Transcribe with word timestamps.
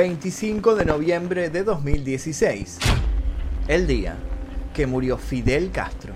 25 0.00 0.76
de 0.76 0.86
noviembre 0.86 1.50
de 1.50 1.62
2016, 1.62 2.78
el 3.68 3.86
día 3.86 4.16
que 4.72 4.86
murió 4.86 5.18
Fidel 5.18 5.70
Castro. 5.72 6.14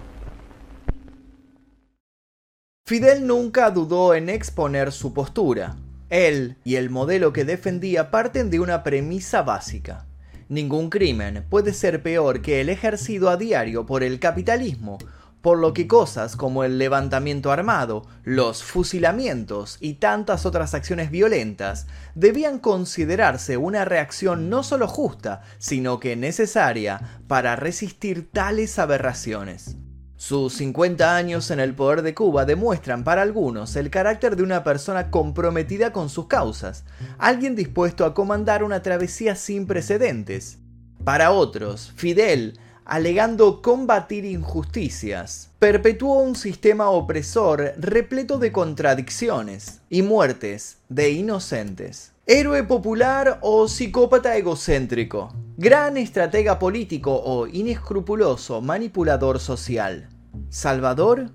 Fidel 2.87 3.27
nunca 3.27 3.71
dudó 3.71 4.15
en 4.15 4.31
exponer 4.31 4.91
su 4.91 5.13
postura. 5.13 5.77
Él 6.09 6.57
y 6.65 6.77
el 6.77 6.89
modelo 6.89 7.35
que 7.35 7.45
defendía 7.45 8.11
parten 8.11 8.49
de 8.49 8.59
una 8.59 8.85
premisa 8.85 9.43
básica. 9.43 10.07
Ningún 10.49 10.89
crimen 10.89 11.45
puede 11.51 11.75
ser 11.75 12.03
peor 12.03 12.41
que 12.41 12.63
el 12.63 12.71
ejercido 12.71 13.29
a 13.29 13.37
diario 13.37 13.85
por 13.85 14.03
el 14.03 14.19
capitalismo 14.19 14.97
por 15.45 15.59
lo 15.59 15.75
que 15.75 15.87
cosas 15.87 16.37
como 16.37 16.65
el 16.65 16.79
levantamiento 16.79 17.53
armado, 17.53 18.07
los 18.23 18.65
fusilamientos 18.65 19.77
y 19.79 19.97
tantas 19.97 20.47
otras 20.47 20.73
acciones 20.73 21.11
violentas 21.11 21.87
debían 22.15 22.59
considerarse 22.59 23.59
una 23.59 23.85
reacción 23.85 24.49
no 24.49 24.63
solo 24.63 24.89
justa, 24.89 25.43
sino 25.59 26.01
que 26.01 26.17
necesaria 26.17 27.21
para 27.29 27.57
resistir 27.57 28.31
tales 28.33 28.79
aberraciones. 28.79 29.77
Sus 30.17 30.55
50 30.55 31.15
años 31.15 31.51
en 31.51 31.61
el 31.61 31.75
poder 31.75 32.01
de 32.01 32.15
Cuba 32.15 32.47
demuestran 32.47 33.05
para 33.05 33.21
algunos 33.21 33.77
el 33.77 33.91
carácter 33.91 34.37
de 34.37 34.45
una 34.45 34.65
persona 34.65 35.11
comprometida 35.11 35.93
con 35.93 36.09
sus 36.09 36.27
causas, 36.27 36.87
alguien 37.19 37.55
dispuesto 37.55 38.07
a 38.07 38.15
comandar 38.15 38.65
una 38.65 38.81
travesía 38.81 39.37
sin 39.37 39.67
precedentes. 39.67 40.57
Para 41.05 41.33
otros, 41.33 41.93
Fidel 41.97 42.59
alegando 42.85 43.63
combatir 43.63 44.25
injusticias, 44.25 45.51
perpetuó 45.59 46.21
un 46.21 46.37
sistema 46.37 46.91
opresor 46.91 47.75
repleto 47.79 48.39
de 48.39 48.53
contradicciones 48.53 49.81
y 49.89 50.03
muertes 50.03 50.79
de 50.89 51.11
inocentes. 51.11 52.13
Héroe 52.27 52.63
popular 52.63 53.39
o 53.43 53.69
psicópata 53.69 54.37
egocéntrico. 54.37 55.35
Gran 55.59 55.99
estratega 55.99 56.59
político 56.59 57.15
o 57.15 57.47
inescrupuloso 57.47 58.61
manipulador 58.63 59.39
social. 59.39 60.09
Salvador 60.49 61.31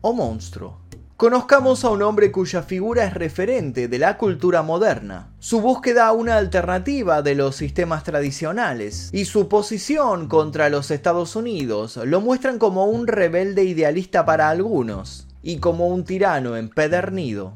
o 0.00 0.12
monstruo. 0.14 0.85
Conozcamos 1.16 1.82
a 1.86 1.88
un 1.88 2.02
hombre 2.02 2.30
cuya 2.30 2.62
figura 2.62 3.06
es 3.06 3.14
referente 3.14 3.88
de 3.88 3.98
la 3.98 4.18
cultura 4.18 4.60
moderna, 4.60 5.30
su 5.38 5.62
búsqueda 5.62 6.08
a 6.08 6.12
una 6.12 6.36
alternativa 6.36 7.22
de 7.22 7.34
los 7.34 7.56
sistemas 7.56 8.04
tradicionales 8.04 9.08
y 9.14 9.24
su 9.24 9.48
posición 9.48 10.28
contra 10.28 10.68
los 10.68 10.90
Estados 10.90 11.34
Unidos 11.34 11.96
lo 12.04 12.20
muestran 12.20 12.58
como 12.58 12.84
un 12.84 13.06
rebelde 13.06 13.64
idealista 13.64 14.26
para 14.26 14.50
algunos 14.50 15.26
y 15.42 15.56
como 15.56 15.88
un 15.88 16.04
tirano 16.04 16.54
empedernido 16.54 17.54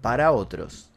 para 0.00 0.32
otros. 0.32 0.95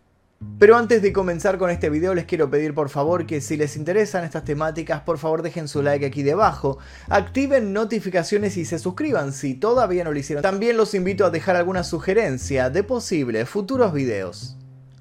Pero 0.57 0.77
antes 0.77 1.01
de 1.01 1.11
comenzar 1.11 1.57
con 1.57 1.69
este 1.69 1.89
video 1.89 2.13
les 2.13 2.25
quiero 2.25 2.49
pedir 2.49 2.73
por 2.73 2.89
favor 2.89 3.25
que 3.25 3.41
si 3.41 3.57
les 3.57 3.75
interesan 3.75 4.23
estas 4.23 4.45
temáticas 4.45 5.01
por 5.01 5.17
favor 5.17 5.41
dejen 5.41 5.67
su 5.67 5.81
like 5.81 6.05
aquí 6.05 6.23
debajo, 6.23 6.77
activen 7.09 7.73
notificaciones 7.73 8.55
y 8.57 8.65
se 8.65 8.79
suscriban 8.79 9.33
si 9.33 9.53
todavía 9.53 10.03
no 10.03 10.11
lo 10.11 10.19
hicieron. 10.19 10.41
También 10.41 10.77
los 10.77 10.93
invito 10.93 11.25
a 11.25 11.29
dejar 11.29 11.55
alguna 11.55 11.83
sugerencia 11.83 12.69
de 12.69 12.83
posibles 12.83 13.49
futuros 13.49 13.93
videos. 13.93 14.57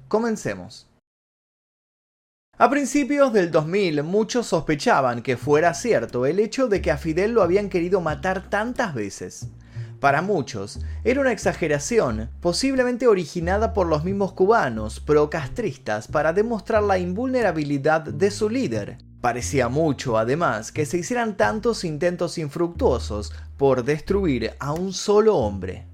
Comencemos. 0.07 0.89
A 2.57 2.69
principios 2.69 3.31
del 3.31 3.51
2000 3.51 4.03
muchos 4.03 4.47
sospechaban 4.47 5.21
que 5.21 5.37
fuera 5.37 5.73
cierto 5.73 6.25
el 6.25 6.39
hecho 6.39 6.67
de 6.67 6.81
que 6.81 6.91
a 6.91 6.97
Fidel 6.97 7.31
lo 7.31 7.41
habían 7.41 7.69
querido 7.69 8.01
matar 8.01 8.49
tantas 8.49 8.93
veces. 8.93 9.47
Para 9.99 10.21
muchos, 10.21 10.79
era 11.03 11.19
una 11.19 11.33
exageración, 11.33 12.29
posiblemente 12.39 13.05
originada 13.07 13.73
por 13.73 13.87
los 13.87 14.05
mismos 14.05 14.31
cubanos 14.31 15.01
procastristas 15.01 16.07
para 16.07 16.31
demostrar 16.31 16.83
la 16.83 16.97
invulnerabilidad 16.97 18.01
de 18.01 18.31
su 18.31 18.49
líder. 18.49 18.97
Parecía 19.19 19.67
mucho, 19.67 20.17
además, 20.17 20.71
que 20.71 20.85
se 20.85 20.97
hicieran 20.97 21.35
tantos 21.35 21.83
intentos 21.83 22.37
infructuosos 22.37 23.33
por 23.57 23.83
destruir 23.83 24.53
a 24.59 24.71
un 24.71 24.93
solo 24.93 25.35
hombre. 25.35 25.85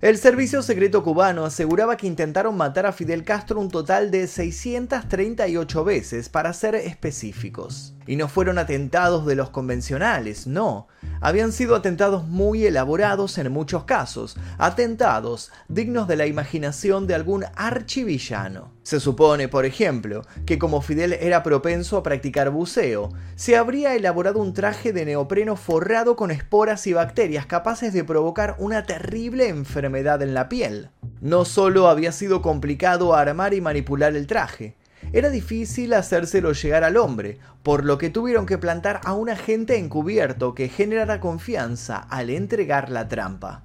El 0.00 0.16
servicio 0.16 0.62
secreto 0.62 1.04
cubano 1.04 1.44
aseguraba 1.44 1.98
que 1.98 2.06
intentaron 2.06 2.56
matar 2.56 2.86
a 2.86 2.92
Fidel 2.92 3.22
Castro 3.22 3.60
un 3.60 3.70
total 3.70 4.10
de 4.10 4.26
638 4.26 5.84
veces, 5.84 6.30
para 6.30 6.54
ser 6.54 6.76
específicos. 6.76 7.92
Y 8.10 8.16
no 8.16 8.26
fueron 8.26 8.58
atentados 8.58 9.24
de 9.24 9.36
los 9.36 9.50
convencionales, 9.50 10.48
no. 10.48 10.88
Habían 11.20 11.52
sido 11.52 11.76
atentados 11.76 12.26
muy 12.26 12.66
elaborados 12.66 13.38
en 13.38 13.52
muchos 13.52 13.84
casos, 13.84 14.36
atentados 14.58 15.52
dignos 15.68 16.08
de 16.08 16.16
la 16.16 16.26
imaginación 16.26 17.06
de 17.06 17.14
algún 17.14 17.44
archivillano. 17.54 18.72
Se 18.82 18.98
supone, 18.98 19.46
por 19.46 19.64
ejemplo, 19.64 20.22
que 20.44 20.58
como 20.58 20.82
Fidel 20.82 21.12
era 21.12 21.44
propenso 21.44 21.96
a 21.98 22.02
practicar 22.02 22.50
buceo, 22.50 23.10
se 23.36 23.56
habría 23.56 23.94
elaborado 23.94 24.40
un 24.40 24.54
traje 24.54 24.92
de 24.92 25.04
neopreno 25.04 25.54
forrado 25.54 26.16
con 26.16 26.32
esporas 26.32 26.88
y 26.88 26.92
bacterias 26.92 27.46
capaces 27.46 27.92
de 27.92 28.02
provocar 28.02 28.56
una 28.58 28.82
terrible 28.86 29.46
enfermedad 29.46 30.20
en 30.22 30.34
la 30.34 30.48
piel. 30.48 30.90
No 31.20 31.44
solo 31.44 31.86
había 31.86 32.10
sido 32.10 32.42
complicado 32.42 33.14
armar 33.14 33.54
y 33.54 33.60
manipular 33.60 34.16
el 34.16 34.26
traje, 34.26 34.79
era 35.12 35.30
difícil 35.30 35.94
hacérselo 35.94 36.52
llegar 36.52 36.84
al 36.84 36.96
hombre, 36.96 37.38
por 37.62 37.84
lo 37.84 37.98
que 37.98 38.10
tuvieron 38.10 38.46
que 38.46 38.58
plantar 38.58 39.00
a 39.04 39.14
un 39.14 39.30
agente 39.30 39.76
encubierto 39.76 40.54
que 40.54 40.68
generara 40.68 41.20
confianza 41.20 41.96
al 41.96 42.30
entregar 42.30 42.90
la 42.90 43.08
trampa. 43.08 43.64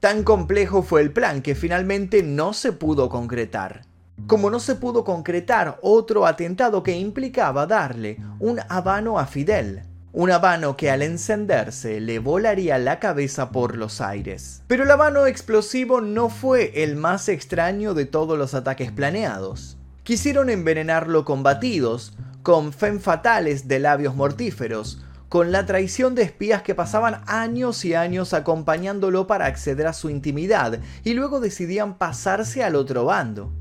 Tan 0.00 0.24
complejo 0.24 0.82
fue 0.82 1.00
el 1.00 1.12
plan 1.12 1.42
que 1.42 1.54
finalmente 1.54 2.22
no 2.22 2.52
se 2.52 2.72
pudo 2.72 3.08
concretar. 3.08 3.82
Como 4.26 4.50
no 4.50 4.60
se 4.60 4.74
pudo 4.74 5.04
concretar 5.04 5.78
otro 5.80 6.26
atentado 6.26 6.82
que 6.82 6.96
implicaba 6.96 7.66
darle 7.66 8.18
un 8.38 8.60
habano 8.68 9.18
a 9.18 9.26
Fidel, 9.26 9.82
un 10.12 10.30
habano 10.30 10.76
que 10.76 10.90
al 10.90 11.02
encenderse 11.02 12.00
le 12.00 12.18
volaría 12.18 12.78
la 12.78 12.98
cabeza 12.98 13.50
por 13.50 13.76
los 13.76 14.00
aires. 14.00 14.62
Pero 14.66 14.84
el 14.84 14.90
habano 14.90 15.26
explosivo 15.26 16.00
no 16.00 16.28
fue 16.28 16.82
el 16.82 16.96
más 16.96 17.28
extraño 17.28 17.94
de 17.94 18.04
todos 18.04 18.38
los 18.38 18.54
ataques 18.54 18.92
planeados. 18.92 19.78
Quisieron 20.04 20.50
envenenarlo 20.50 21.24
con 21.24 21.44
batidos, 21.44 22.12
con 22.42 22.72
fen 22.72 23.00
fatales 23.00 23.68
de 23.68 23.78
labios 23.78 24.16
mortíferos, 24.16 25.00
con 25.28 25.52
la 25.52 25.64
traición 25.64 26.16
de 26.16 26.22
espías 26.22 26.62
que 26.62 26.74
pasaban 26.74 27.22
años 27.28 27.84
y 27.84 27.94
años 27.94 28.34
acompañándolo 28.34 29.28
para 29.28 29.46
acceder 29.46 29.86
a 29.86 29.92
su 29.92 30.10
intimidad 30.10 30.80
y 31.04 31.14
luego 31.14 31.38
decidían 31.38 31.98
pasarse 31.98 32.64
al 32.64 32.74
otro 32.74 33.04
bando. 33.04 33.52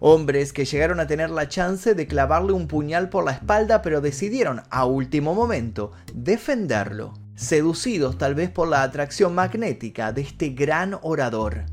Hombres 0.00 0.54
que 0.54 0.64
llegaron 0.64 1.00
a 1.00 1.06
tener 1.06 1.28
la 1.28 1.50
chance 1.50 1.94
de 1.94 2.06
clavarle 2.06 2.52
un 2.52 2.66
puñal 2.66 3.10
por 3.10 3.26
la 3.26 3.32
espalda 3.32 3.82
pero 3.82 4.00
decidieron, 4.00 4.62
a 4.70 4.86
último 4.86 5.34
momento, 5.34 5.92
defenderlo, 6.14 7.12
seducidos 7.34 8.16
tal 8.16 8.34
vez 8.34 8.48
por 8.48 8.68
la 8.68 8.82
atracción 8.82 9.34
magnética 9.34 10.14
de 10.14 10.22
este 10.22 10.48
gran 10.48 10.98
orador. 11.02 11.66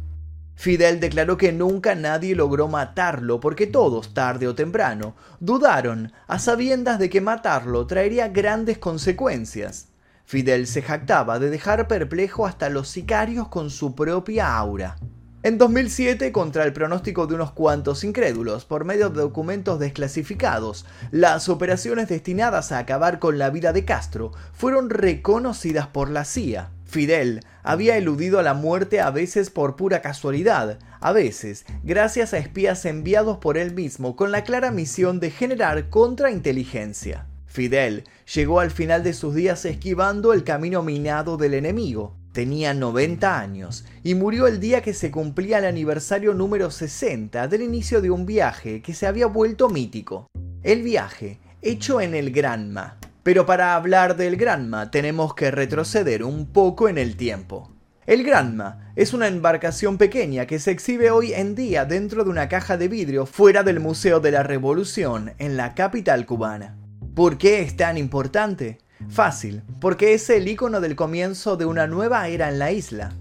Fidel 0.57 0.99
declaró 0.99 1.37
que 1.37 1.53
nunca 1.53 1.93
nadie 1.93 2.35
logró 2.35 2.67
matarlo 2.67 3.39
porque 3.39 3.67
todos, 3.67 4.15
tarde 4.15 4.47
o 4.47 4.55
temprano, 4.55 5.15
dudaron 5.39 6.11
a 6.25 6.39
sabiendas 6.39 6.97
de 6.97 7.11
que 7.11 7.21
matarlo 7.21 7.85
traería 7.85 8.29
grandes 8.29 8.79
consecuencias. 8.79 9.89
Fidel 10.25 10.65
se 10.65 10.81
jactaba 10.81 11.37
de 11.37 11.51
dejar 11.51 11.87
perplejo 11.87 12.47
hasta 12.47 12.69
los 12.69 12.89
sicarios 12.89 13.49
con 13.49 13.69
su 13.69 13.93
propia 13.93 14.57
aura. 14.57 14.97
En 15.43 15.59
2007, 15.59 16.31
contra 16.31 16.63
el 16.63 16.73
pronóstico 16.73 17.27
de 17.27 17.35
unos 17.35 17.51
cuantos 17.51 18.03
incrédulos, 18.03 18.65
por 18.65 18.83
medio 18.83 19.11
de 19.11 19.21
documentos 19.21 19.77
desclasificados, 19.79 20.87
las 21.11 21.49
operaciones 21.49 22.09
destinadas 22.09 22.71
a 22.71 22.79
acabar 22.79 23.19
con 23.19 23.37
la 23.37 23.51
vida 23.51 23.73
de 23.73 23.85
Castro 23.85 24.31
fueron 24.53 24.89
reconocidas 24.89 25.85
por 25.85 26.09
la 26.09 26.25
CIA. 26.25 26.71
Fidel 26.87 27.41
había 27.63 27.97
eludido 27.97 28.39
a 28.39 28.43
la 28.43 28.53
muerte 28.53 29.01
a 29.01 29.11
veces 29.11 29.49
por 29.49 29.75
pura 29.75 30.01
casualidad, 30.01 30.79
a 31.01 31.11
veces 31.11 31.65
gracias 31.83 32.33
a 32.33 32.37
espías 32.37 32.85
enviados 32.85 33.37
por 33.37 33.57
él 33.57 33.73
mismo 33.73 34.15
con 34.15 34.31
la 34.31 34.43
clara 34.43 34.71
misión 34.71 35.19
de 35.19 35.29
generar 35.29 35.89
contrainteligencia. 35.89 37.27
Fidel 37.45 38.05
llegó 38.33 38.61
al 38.61 38.71
final 38.71 39.03
de 39.03 39.13
sus 39.13 39.35
días 39.35 39.65
esquivando 39.65 40.31
el 40.31 40.43
camino 40.43 40.81
minado 40.81 41.37
del 41.37 41.55
enemigo. 41.55 42.15
Tenía 42.31 42.73
90 42.73 43.39
años 43.39 43.85
y 44.03 44.13
murió 44.15 44.47
el 44.47 44.59
día 44.59 44.81
que 44.81 44.93
se 44.93 45.11
cumplía 45.11 45.57
el 45.57 45.65
aniversario 45.65 46.33
número 46.33 46.71
60 46.71 47.47
del 47.47 47.63
inicio 47.63 47.99
de 48.01 48.11
un 48.11 48.25
viaje 48.25 48.81
que 48.81 48.93
se 48.93 49.07
había 49.07 49.27
vuelto 49.27 49.69
mítico. 49.69 50.27
El 50.63 50.83
viaje 50.83 51.39
hecho 51.61 51.99
en 51.99 52.13
el 52.13 52.31
Granma, 52.31 52.97
pero 53.27 53.45
para 53.45 53.75
hablar 53.75 54.15
del 54.15 54.37
Granma 54.37 54.89
tenemos 54.89 55.35
que 55.35 55.51
retroceder 55.51 56.23
un 56.23 56.45
poco 56.45 56.87
en 56.87 56.97
el 56.97 57.17
tiempo. 57.17 57.69
El 58.05 58.23
Granma 58.23 58.93
es 58.95 59.11
una 59.11 59.27
embarcación 59.27 59.97
pequeña 59.97 60.45
que 60.45 60.59
se 60.59 60.71
exhibe 60.71 61.11
hoy 61.11 61.33
en 61.33 61.53
día 61.53 61.83
dentro 61.83 62.23
de 62.23 62.29
una 62.29 62.47
caja 62.47 62.77
de 62.77 62.87
vidrio 62.87 63.25
fuera 63.25 63.63
del 63.63 63.81
Museo 63.81 64.21
de 64.21 64.31
la 64.31 64.43
Revolución 64.43 65.33
en 65.39 65.57
la 65.57 65.75
capital 65.75 66.25
cubana. 66.25 66.77
¿Por 67.15 67.37
qué 67.37 67.59
es 67.59 67.75
tan 67.75 67.97
importante? 67.97 68.77
Fácil, 69.09 69.61
porque 69.81 70.13
es 70.13 70.29
el 70.29 70.47
icono 70.47 70.79
del 70.79 70.95
comienzo 70.95 71.57
de 71.57 71.65
una 71.65 71.85
nueva 71.85 72.29
era 72.29 72.47
en 72.47 72.59
la 72.59 72.71
isla. 72.71 73.11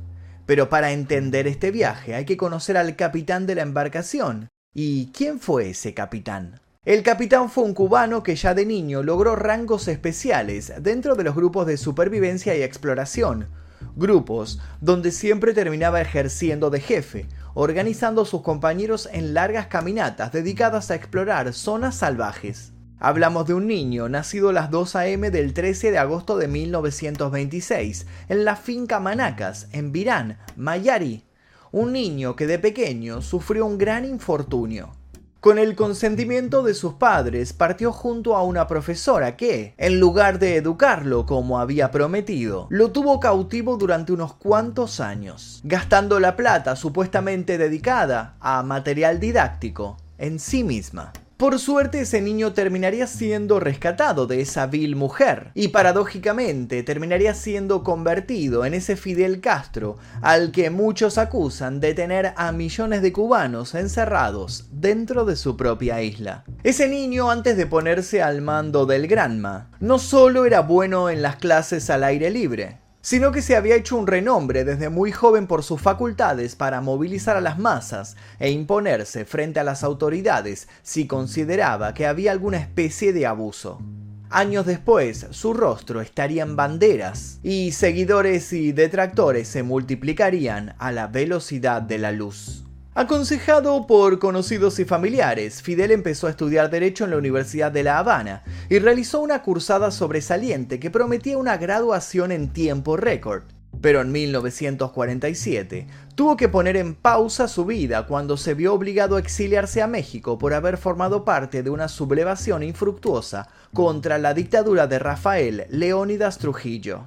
Pero 0.46 0.68
para 0.68 0.92
entender 0.92 1.48
este 1.48 1.72
viaje 1.72 2.14
hay 2.14 2.26
que 2.26 2.36
conocer 2.36 2.76
al 2.76 2.94
capitán 2.94 3.48
de 3.48 3.56
la 3.56 3.62
embarcación. 3.62 4.46
¿Y 4.72 5.06
quién 5.06 5.40
fue 5.40 5.70
ese 5.70 5.94
capitán? 5.94 6.60
El 6.86 7.02
capitán 7.02 7.50
fue 7.50 7.64
un 7.64 7.74
cubano 7.74 8.22
que 8.22 8.36
ya 8.36 8.54
de 8.54 8.64
niño 8.64 9.02
logró 9.02 9.34
rangos 9.34 9.88
especiales 9.88 10.72
dentro 10.78 11.16
de 11.16 11.24
los 11.24 11.34
grupos 11.34 11.66
de 11.66 11.78
supervivencia 11.78 12.56
y 12.56 12.62
exploración, 12.62 13.48
grupos 13.96 14.60
donde 14.80 15.10
siempre 15.10 15.52
terminaba 15.52 16.00
ejerciendo 16.00 16.70
de 16.70 16.78
jefe, 16.78 17.26
organizando 17.54 18.22
a 18.22 18.24
sus 18.24 18.42
compañeros 18.42 19.08
en 19.12 19.34
largas 19.34 19.66
caminatas 19.66 20.30
dedicadas 20.30 20.92
a 20.92 20.94
explorar 20.94 21.52
zonas 21.54 21.96
salvajes. 21.96 22.72
Hablamos 23.00 23.48
de 23.48 23.54
un 23.54 23.66
niño 23.66 24.08
nacido 24.08 24.50
a 24.50 24.52
las 24.52 24.70
2 24.70 24.94
a.m. 24.94 25.32
del 25.32 25.54
13 25.54 25.90
de 25.90 25.98
agosto 25.98 26.38
de 26.38 26.46
1926 26.46 28.06
en 28.28 28.44
la 28.44 28.54
finca 28.54 29.00
Manacas, 29.00 29.66
en 29.72 29.90
Virán, 29.90 30.38
Mayari. 30.54 31.24
Un 31.72 31.92
niño 31.92 32.36
que 32.36 32.46
de 32.46 32.60
pequeño 32.60 33.22
sufrió 33.22 33.66
un 33.66 33.76
gran 33.76 34.04
infortunio. 34.04 34.92
Con 35.40 35.58
el 35.58 35.76
consentimiento 35.76 36.62
de 36.62 36.74
sus 36.74 36.94
padres, 36.94 37.52
partió 37.52 37.92
junto 37.92 38.36
a 38.36 38.42
una 38.42 38.66
profesora 38.66 39.36
que, 39.36 39.74
en 39.76 40.00
lugar 40.00 40.38
de 40.38 40.56
educarlo 40.56 41.24
como 41.26 41.60
había 41.60 41.90
prometido, 41.90 42.66
lo 42.70 42.90
tuvo 42.90 43.20
cautivo 43.20 43.76
durante 43.76 44.12
unos 44.12 44.34
cuantos 44.34 44.98
años, 44.98 45.60
gastando 45.62 46.18
la 46.18 46.34
plata 46.34 46.74
supuestamente 46.74 47.58
dedicada 47.58 48.36
a 48.40 48.62
material 48.62 49.20
didáctico 49.20 49.98
en 50.18 50.40
sí 50.40 50.64
misma. 50.64 51.12
Por 51.36 51.58
suerte 51.58 52.00
ese 52.00 52.22
niño 52.22 52.54
terminaría 52.54 53.06
siendo 53.06 53.60
rescatado 53.60 54.26
de 54.26 54.40
esa 54.40 54.66
vil 54.68 54.96
mujer 54.96 55.50
y 55.52 55.68
paradójicamente 55.68 56.82
terminaría 56.82 57.34
siendo 57.34 57.84
convertido 57.84 58.64
en 58.64 58.72
ese 58.72 58.96
Fidel 58.96 59.42
Castro 59.42 59.98
al 60.22 60.50
que 60.50 60.70
muchos 60.70 61.18
acusan 61.18 61.78
de 61.78 61.92
tener 61.92 62.32
a 62.38 62.52
millones 62.52 63.02
de 63.02 63.12
cubanos 63.12 63.74
encerrados 63.74 64.68
dentro 64.72 65.26
de 65.26 65.36
su 65.36 65.58
propia 65.58 66.00
isla. 66.00 66.44
Ese 66.62 66.88
niño 66.88 67.30
antes 67.30 67.58
de 67.58 67.66
ponerse 67.66 68.22
al 68.22 68.40
mando 68.40 68.86
del 68.86 69.06
Granma 69.06 69.68
no 69.78 69.98
solo 69.98 70.46
era 70.46 70.60
bueno 70.60 71.10
en 71.10 71.20
las 71.20 71.36
clases 71.36 71.90
al 71.90 72.04
aire 72.04 72.30
libre, 72.30 72.78
sino 73.06 73.30
que 73.30 73.40
se 73.40 73.54
había 73.54 73.76
hecho 73.76 73.96
un 73.96 74.08
renombre 74.08 74.64
desde 74.64 74.88
muy 74.88 75.12
joven 75.12 75.46
por 75.46 75.62
sus 75.62 75.80
facultades 75.80 76.56
para 76.56 76.80
movilizar 76.80 77.36
a 77.36 77.40
las 77.40 77.56
masas 77.56 78.16
e 78.40 78.50
imponerse 78.50 79.24
frente 79.24 79.60
a 79.60 79.62
las 79.62 79.84
autoridades 79.84 80.66
si 80.82 81.06
consideraba 81.06 81.94
que 81.94 82.04
había 82.04 82.32
alguna 82.32 82.56
especie 82.56 83.12
de 83.12 83.24
abuso. 83.24 83.80
Años 84.28 84.66
después, 84.66 85.28
su 85.30 85.54
rostro 85.54 86.00
estaría 86.00 86.42
en 86.42 86.56
banderas 86.56 87.38
y 87.44 87.70
seguidores 87.70 88.52
y 88.52 88.72
detractores 88.72 89.46
se 89.46 89.62
multiplicarían 89.62 90.74
a 90.80 90.90
la 90.90 91.06
velocidad 91.06 91.82
de 91.82 91.98
la 91.98 92.10
luz. 92.10 92.65
Aconsejado 92.98 93.86
por 93.86 94.18
conocidos 94.18 94.78
y 94.78 94.86
familiares, 94.86 95.60
Fidel 95.60 95.90
empezó 95.90 96.28
a 96.28 96.30
estudiar 96.30 96.70
Derecho 96.70 97.04
en 97.04 97.10
la 97.10 97.18
Universidad 97.18 97.70
de 97.70 97.82
La 97.82 97.98
Habana 97.98 98.42
y 98.70 98.78
realizó 98.78 99.20
una 99.20 99.42
cursada 99.42 99.90
sobresaliente 99.90 100.80
que 100.80 100.90
prometía 100.90 101.36
una 101.36 101.58
graduación 101.58 102.32
en 102.32 102.54
tiempo 102.54 102.96
récord. 102.96 103.42
Pero 103.82 104.00
en 104.00 104.12
1947 104.12 105.86
tuvo 106.14 106.38
que 106.38 106.48
poner 106.48 106.78
en 106.78 106.94
pausa 106.94 107.48
su 107.48 107.66
vida 107.66 108.06
cuando 108.06 108.38
se 108.38 108.54
vio 108.54 108.72
obligado 108.72 109.16
a 109.16 109.20
exiliarse 109.20 109.82
a 109.82 109.86
México 109.86 110.38
por 110.38 110.54
haber 110.54 110.78
formado 110.78 111.22
parte 111.26 111.62
de 111.62 111.68
una 111.68 111.88
sublevación 111.88 112.62
infructuosa 112.62 113.50
contra 113.74 114.16
la 114.16 114.32
dictadura 114.32 114.86
de 114.86 114.98
Rafael 114.98 115.66
Leónidas 115.68 116.38
Trujillo. 116.38 117.04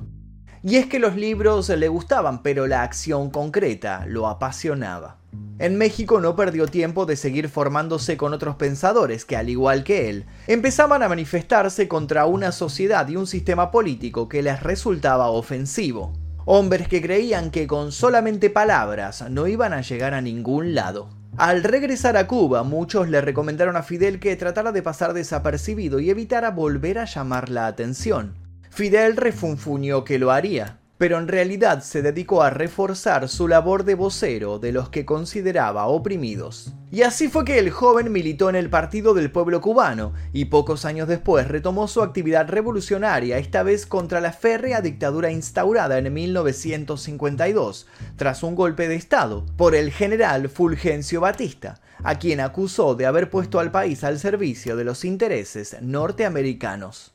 Y 0.61 0.75
es 0.75 0.87
que 0.87 0.99
los 0.99 1.15
libros 1.15 1.69
le 1.69 1.87
gustaban, 1.87 2.43
pero 2.43 2.67
la 2.67 2.83
acción 2.83 3.29
concreta 3.29 4.05
lo 4.07 4.27
apasionaba. 4.27 5.17
En 5.57 5.77
México 5.77 6.19
no 6.19 6.35
perdió 6.35 6.67
tiempo 6.67 7.05
de 7.05 7.15
seguir 7.15 7.49
formándose 7.49 8.17
con 8.17 8.33
otros 8.33 8.55
pensadores 8.55 9.25
que, 9.25 9.37
al 9.37 9.49
igual 9.49 9.83
que 9.83 10.09
él, 10.09 10.25
empezaban 10.47 11.03
a 11.03 11.09
manifestarse 11.09 11.87
contra 11.87 12.25
una 12.25 12.51
sociedad 12.51 13.07
y 13.07 13.15
un 13.15 13.27
sistema 13.27 13.71
político 13.71 14.27
que 14.27 14.41
les 14.41 14.63
resultaba 14.63 15.27
ofensivo. 15.27 16.13
Hombres 16.45 16.87
que 16.87 17.01
creían 17.01 17.51
que 17.51 17.67
con 17.67 17.91
solamente 17.91 18.49
palabras 18.49 19.29
no 19.29 19.47
iban 19.47 19.73
a 19.73 19.81
llegar 19.81 20.13
a 20.13 20.21
ningún 20.21 20.73
lado. 20.75 21.09
Al 21.37 21.63
regresar 21.63 22.17
a 22.17 22.27
Cuba, 22.27 22.63
muchos 22.63 23.07
le 23.07 23.21
recomendaron 23.21 23.77
a 23.77 23.83
Fidel 23.83 24.19
que 24.19 24.35
tratara 24.35 24.71
de 24.71 24.81
pasar 24.81 25.13
desapercibido 25.13 25.99
y 25.99 26.09
evitara 26.09 26.51
volver 26.51 26.99
a 26.99 27.05
llamar 27.05 27.49
la 27.49 27.67
atención. 27.67 28.48
Fidel 28.69 29.17
refunfuñó 29.17 30.03
que 30.03 30.19
lo 30.19 30.31
haría, 30.31 30.79
pero 30.99 31.17
en 31.17 31.29
realidad 31.29 31.81
se 31.81 32.01
dedicó 32.01 32.43
a 32.43 32.49
reforzar 32.49 33.29
su 33.29 33.47
labor 33.47 33.85
de 33.85 33.95
vocero 33.95 34.59
de 34.59 34.73
los 34.73 34.89
que 34.89 35.05
consideraba 35.05 35.87
oprimidos. 35.87 36.73
Y 36.91 37.03
así 37.03 37.29
fue 37.29 37.45
que 37.45 37.57
el 37.57 37.69
joven 37.71 38.11
militó 38.11 38.49
en 38.49 38.57
el 38.57 38.69
Partido 38.69 39.13
del 39.13 39.31
Pueblo 39.31 39.61
Cubano 39.61 40.13
y 40.33 40.45
pocos 40.45 40.83
años 40.83 41.07
después 41.07 41.47
retomó 41.47 41.87
su 41.87 42.01
actividad 42.01 42.49
revolucionaria, 42.49 43.37
esta 43.37 43.63
vez 43.63 43.85
contra 43.85 44.19
la 44.19 44.33
férrea 44.33 44.81
dictadura 44.81 45.31
instaurada 45.31 45.97
en 45.97 46.13
1952, 46.13 47.87
tras 48.17 48.43
un 48.43 48.55
golpe 48.55 48.89
de 48.89 48.95
Estado, 48.95 49.45
por 49.55 49.75
el 49.75 49.91
general 49.91 50.49
Fulgencio 50.49 51.21
Batista, 51.21 51.79
a 52.03 52.19
quien 52.19 52.41
acusó 52.41 52.95
de 52.95 53.05
haber 53.05 53.29
puesto 53.29 53.61
al 53.61 53.71
país 53.71 54.03
al 54.03 54.19
servicio 54.19 54.75
de 54.75 54.83
los 54.83 55.05
intereses 55.05 55.77
norteamericanos. 55.81 57.13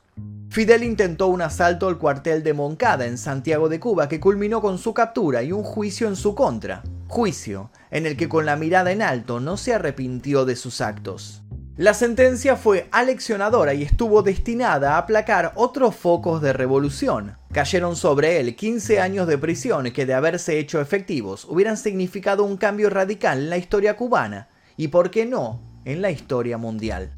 Fidel 0.55 0.85
intentó 0.85 1.27
un 1.27 1.43
asalto 1.43 1.89
al 1.89 1.99
cuartel 1.99 2.45
de 2.45 2.55
Moncada 2.55 3.07
en 3.07 3.19
Santiago 3.19 3.69
de 3.69 3.81
Cuba 3.81 4.09
que 4.09 4.21
culminó 4.21 4.61
con 4.61 4.79
su 4.79 4.95
captura 4.95 5.43
y 5.43 5.51
un 5.51 5.65
juicio 5.65 6.07
en 6.07 6.15
su 6.15 6.37
contra. 6.37 6.85
Juicio 7.09 7.73
en 7.91 8.07
el 8.07 8.17
que 8.17 8.29
con 8.29 8.47
la 8.47 8.55
mirada 8.55 8.93
en 8.93 9.03
alto 9.03 9.41
no 9.41 9.57
se 9.57 9.75
arrepintió 9.75 10.45
de 10.45 10.55
sus 10.55 10.81
actos. 10.81 11.43
La 11.77 11.93
sentencia 11.93 12.55
fue 12.55 12.87
aleccionadora 12.93 13.75
y 13.75 13.83
estuvo 13.83 14.23
destinada 14.23 14.95
a 14.95 14.99
aplacar 14.99 15.55
otros 15.57 15.97
focos 15.97 16.41
de 16.41 16.53
revolución. 16.53 17.37
Cayeron 17.51 17.97
sobre 17.97 18.39
él 18.39 18.55
15 18.55 19.01
años 19.01 19.27
de 19.27 19.39
prisión 19.39 19.91
que 19.91 20.07
de 20.07 20.15
haberse 20.15 20.61
hecho 20.61 20.81
efectivos 20.81 21.45
hubieran 21.47 21.77
significado 21.77 22.45
un 22.45 22.59
cambio 22.59 22.91
radical 22.91 23.41
en 23.41 23.51
la 23.51 23.57
historia 23.57 23.97
cubana 23.97 24.47
y, 24.77 24.87
por 24.87 25.11
qué 25.11 25.27
no, 25.27 25.61
en 25.85 26.01
la 26.01 26.13
historia 26.13 26.59
mundial. 26.59 27.13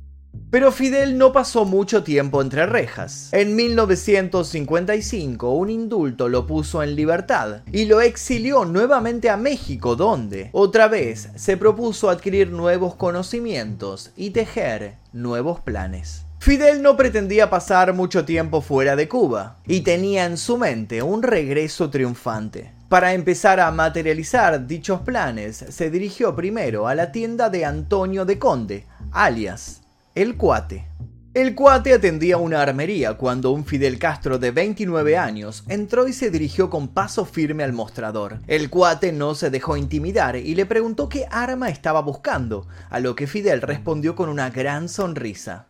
Pero 0.50 0.73
Fidel 0.73 1.19
no 1.19 1.33
pasó 1.33 1.65
mucho 1.65 2.03
tiempo 2.03 2.41
entre 2.41 2.67
rejas. 2.67 3.29
En 3.33 3.56
1955 3.56 5.50
un 5.50 5.71
indulto 5.71 6.29
lo 6.29 6.47
puso 6.47 6.83
en 6.83 6.94
libertad 6.94 7.62
y 7.73 7.87
lo 7.87 8.00
exilió 8.00 8.64
nuevamente 8.64 9.28
a 9.28 9.37
México 9.37 9.97
donde, 9.97 10.50
otra 10.52 10.88
vez, 10.88 11.31
se 11.35 11.57
propuso 11.57 12.11
adquirir 12.11 12.52
nuevos 12.52 12.95
conocimientos 12.95 14.12
y 14.16 14.31
tejer 14.31 14.97
nuevos 15.12 15.61
planes. 15.61 16.25
Fidel 16.38 16.81
no 16.81 16.97
pretendía 16.97 17.50
pasar 17.50 17.93
mucho 17.93 18.25
tiempo 18.25 18.61
fuera 18.61 18.95
de 18.95 19.09
Cuba 19.09 19.57
y 19.66 19.81
tenía 19.81 20.26
en 20.26 20.37
su 20.37 20.57
mente 20.59 21.02
un 21.02 21.23
regreso 21.23 21.90
triunfante. 21.90 22.73
Para 22.88 23.14
empezar 23.14 23.59
a 23.59 23.71
materializar 23.73 24.66
dichos 24.66 25.00
planes, 25.00 25.64
se 25.69 25.90
dirigió 25.90 26.37
primero 26.37 26.87
a 26.87 26.95
la 26.95 27.11
tienda 27.11 27.50
de 27.50 27.64
Antonio 27.64 28.25
de 28.25 28.38
Conde, 28.38 28.87
alias 29.11 29.83
el 30.16 30.38
Cuate. 30.38 30.88
El 31.35 31.54
Cuate 31.54 31.92
atendía 31.92 32.38
una 32.38 32.62
armería 32.62 33.18
cuando 33.18 33.50
un 33.50 33.66
Fidel 33.66 33.99
Castro 33.99 34.38
de 34.38 34.50
29 34.50 35.18
años 35.18 35.62
entró 35.68 36.08
y 36.08 36.14
se 36.14 36.30
dirigió 36.30 36.70
con 36.70 36.88
paso 36.88 37.26
firme 37.26 37.62
al 37.62 37.75
mostrador. 37.75 38.40
El 38.46 38.70
Cuate 38.70 39.12
no 39.12 39.35
se 39.35 39.50
dejó 39.50 39.76
intimidar 39.76 40.37
y 40.37 40.54
le 40.54 40.64
preguntó 40.64 41.11
qué 41.11 41.26
arma 41.30 41.68
estaba 41.68 42.00
buscando, 42.00 42.66
a 42.88 42.99
lo 42.99 43.14
que 43.14 43.26
Fidel 43.26 43.61
respondió 43.61 44.16
con 44.16 44.30
una 44.30 44.49
gran 44.49 44.88
sonrisa. 44.88 45.66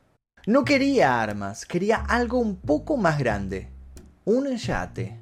No 0.47 0.65
quería 0.65 1.21
armas, 1.21 1.67
quería 1.67 1.97
algo 1.97 2.39
un 2.39 2.55
poco 2.55 2.97
más 2.97 3.19
grande. 3.19 3.69
Un 4.25 4.57
yate. 4.57 5.19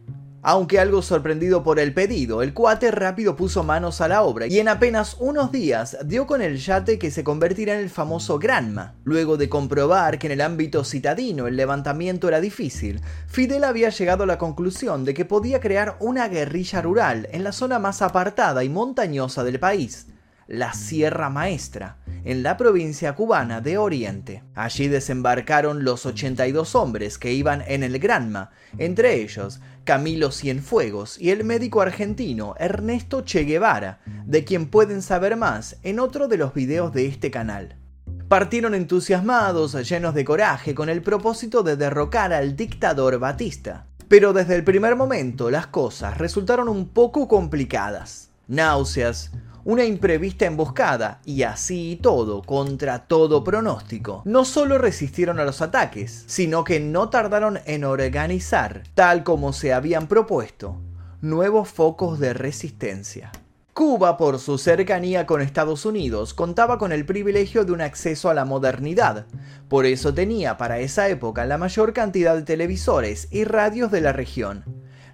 Aunque 0.46 0.78
algo 0.78 1.00
sorprendido 1.00 1.62
por 1.62 1.78
el 1.78 1.94
pedido, 1.94 2.42
el 2.42 2.52
cuate 2.52 2.90
rápido 2.90 3.34
puso 3.34 3.64
manos 3.64 4.02
a 4.02 4.08
la 4.08 4.20
obra 4.20 4.46
y 4.46 4.58
en 4.58 4.68
apenas 4.68 5.16
unos 5.18 5.50
días 5.50 5.96
dio 6.04 6.26
con 6.26 6.42
el 6.42 6.58
yate 6.58 6.98
que 6.98 7.10
se 7.10 7.24
convertirá 7.24 7.72
en 7.72 7.80
el 7.80 7.88
famoso 7.88 8.38
Granma. 8.38 8.94
Luego 9.04 9.38
de 9.38 9.48
comprobar 9.48 10.18
que 10.18 10.26
en 10.26 10.34
el 10.34 10.42
ámbito 10.42 10.84
citadino 10.84 11.46
el 11.46 11.56
levantamiento 11.56 12.28
era 12.28 12.42
difícil, 12.42 13.00
Fidel 13.26 13.64
había 13.64 13.88
llegado 13.88 14.24
a 14.24 14.26
la 14.26 14.36
conclusión 14.36 15.06
de 15.06 15.14
que 15.14 15.24
podía 15.24 15.60
crear 15.60 15.96
una 15.98 16.28
guerrilla 16.28 16.82
rural 16.82 17.26
en 17.32 17.42
la 17.42 17.52
zona 17.52 17.78
más 17.78 18.02
apartada 18.02 18.64
y 18.64 18.68
montañosa 18.68 19.44
del 19.44 19.58
país, 19.58 20.08
la 20.46 20.72
Sierra 20.72 21.30
Maestra, 21.30 21.96
en 22.24 22.42
la 22.42 22.56
provincia 22.56 23.14
cubana 23.14 23.60
de 23.60 23.78
Oriente. 23.78 24.42
Allí 24.54 24.88
desembarcaron 24.88 25.84
los 25.84 26.06
82 26.06 26.74
hombres 26.74 27.18
que 27.18 27.32
iban 27.32 27.62
en 27.66 27.82
el 27.82 27.98
Granma, 27.98 28.50
entre 28.78 29.20
ellos 29.22 29.60
Camilo 29.84 30.32
Cienfuegos 30.32 31.20
y 31.20 31.30
el 31.30 31.44
médico 31.44 31.82
argentino 31.82 32.54
Ernesto 32.58 33.20
Che 33.22 33.44
Guevara, 33.44 34.00
de 34.24 34.44
quien 34.44 34.66
pueden 34.66 35.02
saber 35.02 35.36
más 35.36 35.76
en 35.82 36.00
otro 36.00 36.28
de 36.28 36.38
los 36.38 36.54
videos 36.54 36.92
de 36.92 37.06
este 37.06 37.30
canal. 37.30 37.76
Partieron 38.28 38.74
entusiasmados, 38.74 39.74
llenos 39.88 40.14
de 40.14 40.24
coraje, 40.24 40.74
con 40.74 40.88
el 40.88 41.02
propósito 41.02 41.62
de 41.62 41.76
derrocar 41.76 42.32
al 42.32 42.56
dictador 42.56 43.18
Batista. 43.18 43.86
Pero 44.08 44.32
desde 44.32 44.56
el 44.56 44.64
primer 44.64 44.96
momento 44.96 45.50
las 45.50 45.66
cosas 45.66 46.16
resultaron 46.18 46.68
un 46.68 46.88
poco 46.88 47.28
complicadas. 47.28 48.30
Náuseas, 48.48 49.30
una 49.64 49.84
imprevista 49.84 50.46
emboscada 50.46 51.20
y 51.24 51.42
así 51.42 51.92
y 51.92 51.96
todo, 51.96 52.42
contra 52.42 53.06
todo 53.06 53.42
pronóstico, 53.42 54.22
no 54.24 54.44
solo 54.44 54.78
resistieron 54.78 55.40
a 55.40 55.44
los 55.44 55.62
ataques, 55.62 56.24
sino 56.26 56.64
que 56.64 56.80
no 56.80 57.08
tardaron 57.08 57.60
en 57.64 57.84
organizar, 57.84 58.82
tal 58.94 59.24
como 59.24 59.52
se 59.52 59.72
habían 59.72 60.06
propuesto, 60.06 60.76
nuevos 61.22 61.68
focos 61.68 62.18
de 62.18 62.34
resistencia. 62.34 63.32
Cuba, 63.72 64.16
por 64.16 64.38
su 64.38 64.56
cercanía 64.56 65.26
con 65.26 65.42
Estados 65.42 65.84
Unidos, 65.84 66.32
contaba 66.32 66.78
con 66.78 66.92
el 66.92 67.04
privilegio 67.04 67.64
de 67.64 67.72
un 67.72 67.80
acceso 67.80 68.30
a 68.30 68.34
la 68.34 68.44
modernidad. 68.44 69.26
Por 69.68 69.84
eso 69.84 70.14
tenía 70.14 70.56
para 70.56 70.78
esa 70.78 71.08
época 71.08 71.44
la 71.44 71.58
mayor 71.58 71.92
cantidad 71.92 72.36
de 72.36 72.42
televisores 72.42 73.26
y 73.32 73.42
radios 73.42 73.90
de 73.90 74.00
la 74.00 74.12
región. 74.12 74.64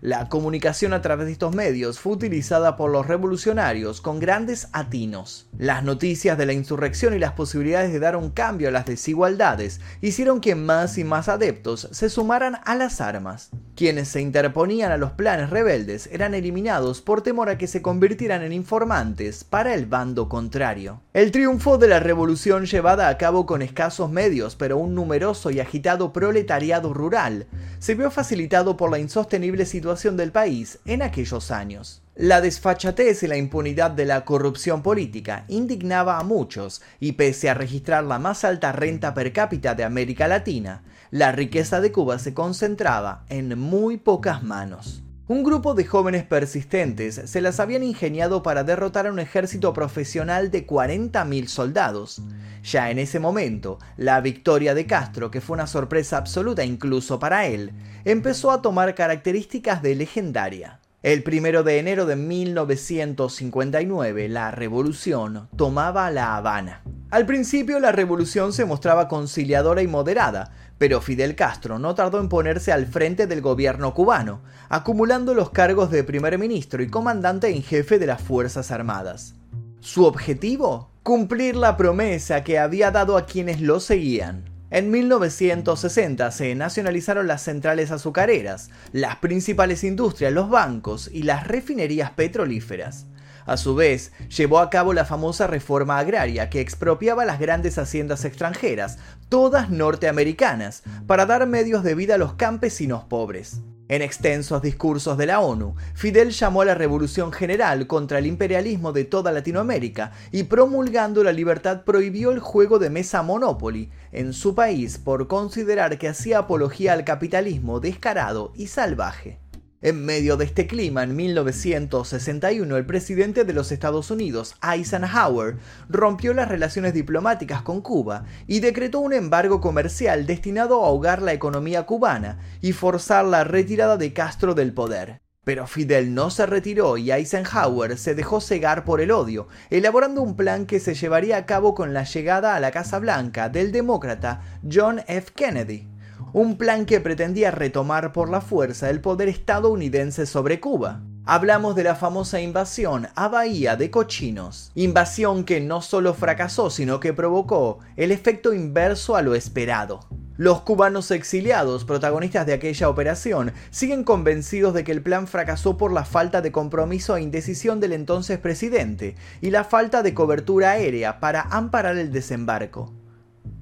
La 0.02 0.30
comunicación 0.30 0.94
a 0.94 1.02
través 1.02 1.26
de 1.26 1.32
estos 1.32 1.54
medios 1.54 2.00
fue 2.00 2.14
utilizada 2.14 2.78
por 2.78 2.90
los 2.90 3.06
revolucionarios 3.06 4.00
con 4.00 4.18
grandes 4.18 4.68
atinos. 4.72 5.46
Las 5.58 5.84
noticias 5.84 6.38
de 6.38 6.46
la 6.46 6.54
insurrección 6.54 7.12
y 7.12 7.18
las 7.18 7.32
posibilidades 7.32 7.92
de 7.92 7.98
dar 7.98 8.16
un 8.16 8.30
cambio 8.30 8.68
a 8.68 8.70
las 8.70 8.86
desigualdades 8.86 9.82
hicieron 10.00 10.40
que 10.40 10.54
más 10.54 10.96
y 10.96 11.04
más 11.04 11.28
adeptos 11.28 11.86
se 11.92 12.08
sumaran 12.08 12.56
a 12.64 12.76
las 12.76 13.02
armas. 13.02 13.50
Quienes 13.76 14.08
se 14.08 14.22
interponían 14.22 14.90
a 14.90 14.96
los 14.96 15.12
planes 15.12 15.50
rebeldes 15.50 16.08
eran 16.10 16.32
eliminados 16.32 17.02
por 17.02 17.20
temor 17.20 17.50
a 17.50 17.58
que 17.58 17.66
se 17.66 17.82
convirtieran 17.82 18.42
en 18.42 18.54
informantes 18.54 19.44
para 19.44 19.74
el 19.74 19.84
bando 19.84 20.30
contrario. 20.30 21.02
El 21.12 21.30
triunfo 21.30 21.76
de 21.76 21.88
la 21.88 22.00
revolución 22.00 22.64
llevada 22.64 23.08
a 23.08 23.18
cabo 23.18 23.44
con 23.44 23.60
escasos 23.60 24.10
medios 24.10 24.56
pero 24.56 24.78
un 24.78 24.94
numeroso 24.94 25.50
y 25.50 25.60
agitado 25.60 26.10
proletariado 26.14 26.94
rural 26.94 27.46
se 27.78 27.94
vio 27.94 28.10
facilitado 28.10 28.78
por 28.78 28.90
la 28.90 28.98
insostenible 28.98 29.66
situación 29.66 29.89
del 30.16 30.32
país 30.32 30.78
en 30.84 31.02
aquellos 31.02 31.50
años. 31.50 32.02
La 32.14 32.40
desfachatez 32.40 33.22
y 33.22 33.26
la 33.26 33.36
impunidad 33.36 33.90
de 33.90 34.04
la 34.04 34.24
corrupción 34.24 34.82
política 34.82 35.44
indignaba 35.48 36.18
a 36.18 36.22
muchos 36.22 36.82
y 37.00 37.12
pese 37.12 37.50
a 37.50 37.54
registrar 37.54 38.04
la 38.04 38.18
más 38.18 38.44
alta 38.44 38.72
renta 38.72 39.14
per 39.14 39.32
cápita 39.32 39.74
de 39.74 39.84
América 39.84 40.28
Latina, 40.28 40.82
la 41.10 41.32
riqueza 41.32 41.80
de 41.80 41.90
Cuba 41.90 42.18
se 42.18 42.34
concentraba 42.34 43.24
en 43.28 43.58
muy 43.58 43.96
pocas 43.96 44.42
manos. 44.44 45.02
Un 45.30 45.42
grupo 45.44 45.74
de 45.74 45.84
jóvenes 45.84 46.24
persistentes 46.24 47.20
se 47.26 47.40
las 47.40 47.60
habían 47.60 47.84
ingeniado 47.84 48.42
para 48.42 48.64
derrotar 48.64 49.06
a 49.06 49.12
un 49.12 49.20
ejército 49.20 49.72
profesional 49.72 50.50
de 50.50 50.66
40.000 50.66 51.46
soldados. 51.46 52.20
Ya 52.64 52.90
en 52.90 52.98
ese 52.98 53.20
momento, 53.20 53.78
la 53.96 54.20
victoria 54.20 54.74
de 54.74 54.86
Castro, 54.86 55.30
que 55.30 55.40
fue 55.40 55.54
una 55.54 55.68
sorpresa 55.68 56.16
absoluta 56.16 56.64
incluso 56.64 57.20
para 57.20 57.46
él, 57.46 57.70
empezó 58.04 58.50
a 58.50 58.60
tomar 58.60 58.96
características 58.96 59.82
de 59.82 59.94
legendaria. 59.94 60.80
El 61.04 61.22
primero 61.22 61.62
de 61.62 61.78
enero 61.78 62.06
de 62.06 62.16
1959, 62.16 64.28
la 64.28 64.50
revolución 64.50 65.48
tomaba 65.54 66.10
La 66.10 66.34
Habana. 66.34 66.82
Al 67.10 67.26
principio 67.26 67.80
la 67.80 67.90
revolución 67.90 68.52
se 68.52 68.64
mostraba 68.64 69.08
conciliadora 69.08 69.82
y 69.82 69.88
moderada, 69.88 70.52
pero 70.78 71.00
Fidel 71.00 71.34
Castro 71.34 71.80
no 71.80 71.96
tardó 71.96 72.20
en 72.20 72.28
ponerse 72.28 72.70
al 72.70 72.86
frente 72.86 73.26
del 73.26 73.40
gobierno 73.40 73.92
cubano, 73.94 74.42
acumulando 74.68 75.34
los 75.34 75.50
cargos 75.50 75.90
de 75.90 76.04
primer 76.04 76.38
ministro 76.38 76.84
y 76.84 76.88
comandante 76.88 77.48
en 77.48 77.64
jefe 77.64 77.98
de 77.98 78.06
las 78.06 78.22
Fuerzas 78.22 78.70
Armadas. 78.70 79.34
¿Su 79.80 80.04
objetivo? 80.04 80.92
Cumplir 81.02 81.56
la 81.56 81.76
promesa 81.76 82.44
que 82.44 82.60
había 82.60 82.92
dado 82.92 83.16
a 83.16 83.26
quienes 83.26 83.60
lo 83.60 83.80
seguían. 83.80 84.44
En 84.70 84.92
1960 84.92 86.30
se 86.30 86.54
nacionalizaron 86.54 87.26
las 87.26 87.42
centrales 87.42 87.90
azucareras, 87.90 88.70
las 88.92 89.16
principales 89.16 89.82
industrias, 89.82 90.32
los 90.32 90.48
bancos 90.48 91.10
y 91.12 91.24
las 91.24 91.48
refinerías 91.48 92.12
petrolíferas. 92.12 93.06
A 93.46 93.56
su 93.56 93.74
vez, 93.74 94.12
llevó 94.28 94.58
a 94.58 94.70
cabo 94.70 94.92
la 94.92 95.04
famosa 95.04 95.46
reforma 95.46 95.98
agraria 95.98 96.50
que 96.50 96.60
expropiaba 96.60 97.24
las 97.24 97.40
grandes 97.40 97.78
haciendas 97.78 98.24
extranjeras, 98.24 98.98
todas 99.28 99.70
norteamericanas, 99.70 100.82
para 101.06 101.26
dar 101.26 101.46
medios 101.46 101.82
de 101.82 101.94
vida 101.94 102.14
a 102.14 102.18
los 102.18 102.34
campesinos 102.34 103.04
pobres. 103.04 103.60
En 103.90 104.02
extensos 104.02 104.62
discursos 104.62 105.18
de 105.18 105.26
la 105.26 105.40
ONU, 105.40 105.74
Fidel 105.94 106.30
llamó 106.30 106.62
a 106.62 106.64
la 106.64 106.76
revolución 106.76 107.32
general 107.32 107.88
contra 107.88 108.20
el 108.20 108.26
imperialismo 108.26 108.92
de 108.92 109.04
toda 109.04 109.32
Latinoamérica 109.32 110.12
y 110.30 110.44
promulgando 110.44 111.24
la 111.24 111.32
libertad 111.32 111.82
prohibió 111.82 112.30
el 112.30 112.38
juego 112.38 112.78
de 112.78 112.88
mesa 112.88 113.24
Monopoly 113.24 113.90
en 114.12 114.32
su 114.32 114.54
país 114.54 114.96
por 114.98 115.26
considerar 115.26 115.98
que 115.98 116.06
hacía 116.06 116.38
apología 116.38 116.92
al 116.92 117.04
capitalismo 117.04 117.80
descarado 117.80 118.52
y 118.54 118.68
salvaje. 118.68 119.40
En 119.82 120.04
medio 120.04 120.36
de 120.36 120.44
este 120.44 120.66
clima, 120.66 121.04
en 121.04 121.16
1961, 121.16 122.76
el 122.76 122.84
presidente 122.84 123.44
de 123.44 123.54
los 123.54 123.72
Estados 123.72 124.10
Unidos, 124.10 124.56
Eisenhower, 124.62 125.56
rompió 125.88 126.34
las 126.34 126.48
relaciones 126.48 126.92
diplomáticas 126.92 127.62
con 127.62 127.80
Cuba 127.80 128.24
y 128.46 128.60
decretó 128.60 129.00
un 129.00 129.14
embargo 129.14 129.62
comercial 129.62 130.26
destinado 130.26 130.84
a 130.84 130.88
ahogar 130.88 131.22
la 131.22 131.32
economía 131.32 131.84
cubana 131.86 132.40
y 132.60 132.72
forzar 132.72 133.24
la 133.24 133.44
retirada 133.44 133.96
de 133.96 134.12
Castro 134.12 134.54
del 134.54 134.74
poder. 134.74 135.22
Pero 135.44 135.66
Fidel 135.66 136.12
no 136.12 136.28
se 136.28 136.44
retiró 136.44 136.98
y 136.98 137.10
Eisenhower 137.10 137.96
se 137.96 138.14
dejó 138.14 138.42
cegar 138.42 138.84
por 138.84 139.00
el 139.00 139.10
odio, 139.10 139.48
elaborando 139.70 140.20
un 140.20 140.36
plan 140.36 140.66
que 140.66 140.78
se 140.78 140.92
llevaría 140.94 141.38
a 141.38 141.46
cabo 141.46 141.74
con 141.74 141.94
la 141.94 142.04
llegada 142.04 142.54
a 142.54 142.60
la 142.60 142.70
Casa 142.70 142.98
Blanca 142.98 143.48
del 143.48 143.72
demócrata 143.72 144.42
John 144.70 145.00
F. 145.06 145.32
Kennedy 145.34 145.88
un 146.32 146.56
plan 146.56 146.86
que 146.86 147.00
pretendía 147.00 147.50
retomar 147.50 148.12
por 148.12 148.30
la 148.30 148.40
fuerza 148.40 148.90
el 148.90 149.00
poder 149.00 149.28
estadounidense 149.28 150.26
sobre 150.26 150.60
Cuba. 150.60 151.02
Hablamos 151.24 151.76
de 151.76 151.84
la 151.84 151.94
famosa 151.94 152.40
invasión 152.40 153.08
a 153.14 153.28
Bahía 153.28 153.76
de 153.76 153.90
Cochinos, 153.90 154.72
invasión 154.74 155.44
que 155.44 155.60
no 155.60 155.82
solo 155.82 156.14
fracasó, 156.14 156.70
sino 156.70 156.98
que 157.00 157.12
provocó 157.12 157.78
el 157.96 158.10
efecto 158.10 158.54
inverso 158.54 159.16
a 159.16 159.22
lo 159.22 159.34
esperado. 159.34 160.00
Los 160.36 160.62
cubanos 160.62 161.10
exiliados, 161.10 161.84
protagonistas 161.84 162.46
de 162.46 162.54
aquella 162.54 162.88
operación, 162.88 163.52
siguen 163.70 164.04
convencidos 164.04 164.72
de 164.72 164.84
que 164.84 164.92
el 164.92 165.02
plan 165.02 165.26
fracasó 165.26 165.76
por 165.76 165.92
la 165.92 166.06
falta 166.06 166.40
de 166.40 166.50
compromiso 166.50 167.16
e 167.16 167.22
indecisión 167.22 167.78
del 167.78 167.92
entonces 167.92 168.38
presidente 168.38 169.16
y 169.42 169.50
la 169.50 169.64
falta 169.64 170.02
de 170.02 170.14
cobertura 170.14 170.70
aérea 170.70 171.20
para 171.20 171.42
amparar 171.42 171.98
el 171.98 172.10
desembarco. 172.10 172.99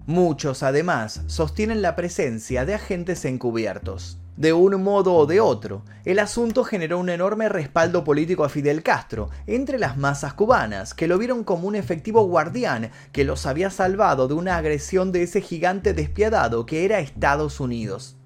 Muchos, 0.08 0.62
además, 0.62 1.20
sostienen 1.26 1.82
la 1.82 1.94
presencia 1.94 2.64
de 2.64 2.72
agentes 2.72 3.26
encubiertos. 3.26 4.16
De 4.38 4.54
un 4.54 4.82
modo 4.82 5.12
o 5.12 5.26
de 5.26 5.38
otro, 5.38 5.82
el 6.06 6.18
asunto 6.18 6.64
generó 6.64 6.98
un 6.98 7.10
enorme 7.10 7.50
respaldo 7.50 8.04
político 8.04 8.42
a 8.42 8.48
Fidel 8.48 8.82
Castro 8.82 9.28
entre 9.46 9.78
las 9.78 9.98
masas 9.98 10.32
cubanas, 10.32 10.94
que 10.94 11.08
lo 11.08 11.18
vieron 11.18 11.44
como 11.44 11.68
un 11.68 11.76
efectivo 11.76 12.22
guardián 12.22 12.90
que 13.12 13.24
los 13.24 13.44
había 13.44 13.68
salvado 13.68 14.28
de 14.28 14.34
una 14.34 14.56
agresión 14.56 15.12
de 15.12 15.24
ese 15.24 15.42
gigante 15.42 15.92
despiadado 15.92 16.64
que 16.64 16.86
era 16.86 17.00
Estados 17.00 17.60
Unidos. 17.60 18.16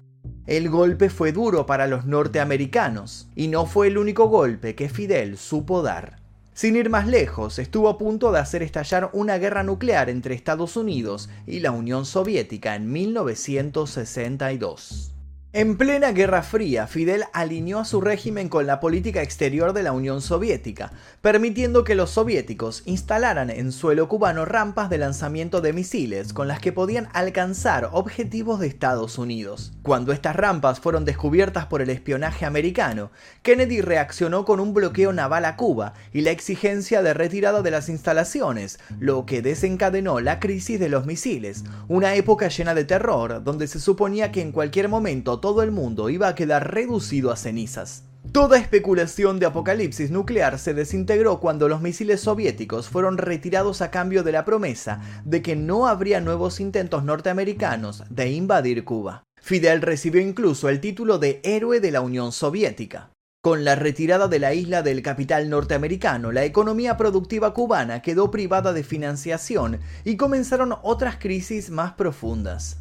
El 0.47 0.69
golpe 0.69 1.09
fue 1.09 1.33
duro 1.33 1.65
para 1.65 1.87
los 1.87 2.05
norteamericanos, 2.05 3.27
y 3.35 3.49
no 3.49 3.65
fue 3.65 3.87
el 3.87 3.97
único 3.97 4.29
golpe 4.29 4.73
que 4.73 4.87
Fidel 4.87 5.37
supo 5.37 5.81
dar. 5.81 6.22
Sin 6.53 6.75
ir 6.75 6.91
más 6.91 7.07
lejos, 7.07 7.57
estuvo 7.57 7.89
a 7.89 7.97
punto 7.97 8.31
de 8.31 8.37
hacer 8.39 8.61
estallar 8.61 9.09
una 9.13 9.39
guerra 9.39 9.63
nuclear 9.63 10.09
entre 10.09 10.35
Estados 10.35 10.77
Unidos 10.77 11.31
y 11.47 11.61
la 11.61 11.71
Unión 11.71 12.05
Soviética 12.05 12.75
en 12.75 12.91
1962. 12.91 15.12
En 15.55 15.77
plena 15.77 16.13
Guerra 16.13 16.41
Fría, 16.41 16.87
Fidel 16.87 17.25
alineó 17.31 17.77
a 17.77 17.85
su 17.85 18.01
régimen 18.01 18.49
con 18.49 18.65
la 18.65 18.79
política 18.79 19.21
exterior 19.21 19.73
de 19.73 19.83
la 19.83 19.91
Unión 19.91 20.19
Soviética, 20.19 20.91
permitiendo 21.21 21.83
que 21.83 21.93
los 21.93 22.09
soviéticos 22.09 22.81
instalaran 22.87 23.51
en 23.51 23.71
suelo 23.71 24.09
cubano 24.09 24.45
rampas 24.45 24.89
de 24.89 24.97
lanzamiento 24.97 25.61
de 25.61 25.71
misiles 25.71 26.33
con 26.33 26.47
las 26.47 26.59
que 26.59 26.71
podían 26.71 27.07
alcanzar 27.13 27.87
objetivos 27.91 28.61
de 28.61 28.65
Estados 28.65 29.19
Unidos. 29.19 29.73
Cuando 29.83 30.11
estas 30.11 30.35
rampas 30.35 30.79
fueron 30.79 31.05
descubiertas 31.05 31.67
por 31.67 31.83
el 31.83 31.91
espionaje 31.91 32.47
americano, 32.47 33.11
Kennedy 33.43 33.81
reaccionó 33.81 34.45
con 34.45 34.59
un 34.59 34.73
bloqueo 34.73 35.13
naval 35.13 35.45
a 35.45 35.55
Cuba 35.55 35.93
y 36.13 36.21
la 36.21 36.31
exigencia 36.31 37.03
de 37.03 37.13
retirada 37.13 37.61
de 37.61 37.69
las 37.69 37.89
instalaciones, 37.89 38.79
lo 38.99 39.27
que 39.27 39.43
desencadenó 39.43 40.19
la 40.19 40.39
crisis 40.39 40.79
de 40.79 40.89
los 40.89 41.05
misiles, 41.05 41.63
una 41.87 42.15
época 42.15 42.47
llena 42.47 42.73
de 42.73 42.85
terror 42.85 43.43
donde 43.43 43.67
se 43.67 43.79
suponía 43.79 44.31
que 44.31 44.41
en 44.41 44.51
cualquier 44.51 44.89
momento 44.89 45.41
todo 45.43 45.61
el 45.61 45.71
mundo 45.71 46.09
iba 46.09 46.29
a 46.29 46.35
quedar 46.35 46.73
reducido 46.73 47.29
a 47.29 47.35
cenizas. 47.35 48.05
Toda 48.31 48.57
especulación 48.57 49.39
de 49.39 49.45
apocalipsis 49.45 50.09
nuclear 50.09 50.57
se 50.57 50.73
desintegró 50.73 51.41
cuando 51.41 51.67
los 51.67 51.81
misiles 51.81 52.21
soviéticos 52.21 52.87
fueron 52.87 53.17
retirados 53.17 53.81
a 53.81 53.91
cambio 53.91 54.23
de 54.23 54.31
la 54.31 54.45
promesa 54.45 55.01
de 55.25 55.41
que 55.41 55.57
no 55.57 55.87
habría 55.87 56.21
nuevos 56.21 56.61
intentos 56.61 57.03
norteamericanos 57.03 58.05
de 58.09 58.31
invadir 58.31 58.85
Cuba. 58.85 59.25
Fidel 59.41 59.81
recibió 59.81 60.21
incluso 60.21 60.69
el 60.69 60.79
título 60.79 61.17
de 61.17 61.41
héroe 61.43 61.81
de 61.81 61.91
la 61.91 61.99
Unión 61.99 62.31
Soviética. 62.31 63.09
Con 63.43 63.65
la 63.65 63.75
retirada 63.75 64.29
de 64.29 64.39
la 64.39 64.53
isla 64.53 64.81
del 64.81 65.01
capital 65.01 65.49
norteamericano, 65.49 66.31
la 66.31 66.45
economía 66.45 66.95
productiva 66.95 67.53
cubana 67.53 68.01
quedó 68.01 68.31
privada 68.31 68.71
de 68.71 68.85
financiación 68.85 69.81
y 70.05 70.15
comenzaron 70.15 70.73
otras 70.83 71.17
crisis 71.17 71.69
más 71.69 71.91
profundas. 71.91 72.77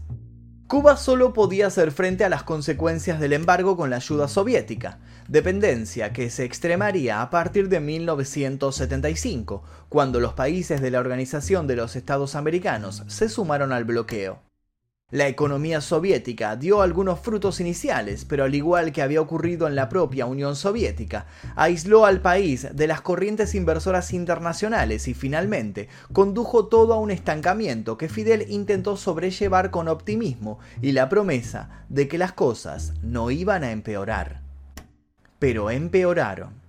Cuba 0.73 0.97
solo 0.97 1.35
podía 1.35 1.67
hacer 1.67 1.93
frente 1.93 2.25
a 2.25 2.31
las 2.31 2.45
consecuencias 2.45 3.21
del 3.21 3.35
embargo 3.35 3.77
con 3.77 3.91
la 3.91 3.97
ayuda 3.97 4.27
soviética, 4.27 5.01
dependencia 5.29 6.15
que 6.15 6.31
se 6.31 6.45
extremaría 6.45 7.21
a 7.21 7.29
partir 7.29 7.69
de 7.69 7.79
1975, 7.79 9.63
cuando 9.91 10.19
los 10.19 10.33
países 10.33 10.81
de 10.81 10.91
la 10.91 11.01
Organización 11.01 11.67
de 11.67 11.77
los 11.77 11.95
Estados 11.95 12.35
Americanos 12.37 13.05
se 13.09 13.29
sumaron 13.29 13.71
al 13.71 13.85
bloqueo. 13.85 14.41
La 15.13 15.29
economía 15.29 15.83
soviética 15.83 16.57
dio 16.57 16.81
algunos 16.81 17.21
frutos 17.21 17.61
iniciales, 17.61 18.25
pero 18.25 18.45
al 18.45 18.55
igual 18.55 18.93
que 18.93 19.03
había 19.03 19.21
ocurrido 19.21 19.67
en 19.67 19.75
la 19.75 19.91
propia 19.91 20.25
Unión 20.25 20.57
Soviética, 20.57 21.27
aisló 21.55 22.07
al 22.07 22.23
país 22.23 22.67
de 22.73 22.87
las 22.87 23.03
corrientes 23.03 23.55
inversoras 23.55 24.15
internacionales 24.15 25.09
y 25.09 25.13
finalmente 25.13 25.91
condujo 26.15 26.65
todo 26.69 26.95
a 26.95 26.99
un 26.99 27.11
estancamiento 27.11 27.99
que 27.99 28.09
Fidel 28.09 28.47
intentó 28.49 28.97
sobrellevar 28.97 29.71
con 29.71 29.89
optimismo 29.89 30.61
y 30.81 30.93
la 30.93 31.11
promesa 31.11 31.85
de 31.91 32.09
que 32.09 32.17
las 32.17 32.33
cosas 32.33 32.95
no 33.03 33.31
iban 33.31 33.65
a 33.65 33.71
empeorar. 33.71 34.41
Pero 35.39 35.69
empeoraron. 35.69 36.62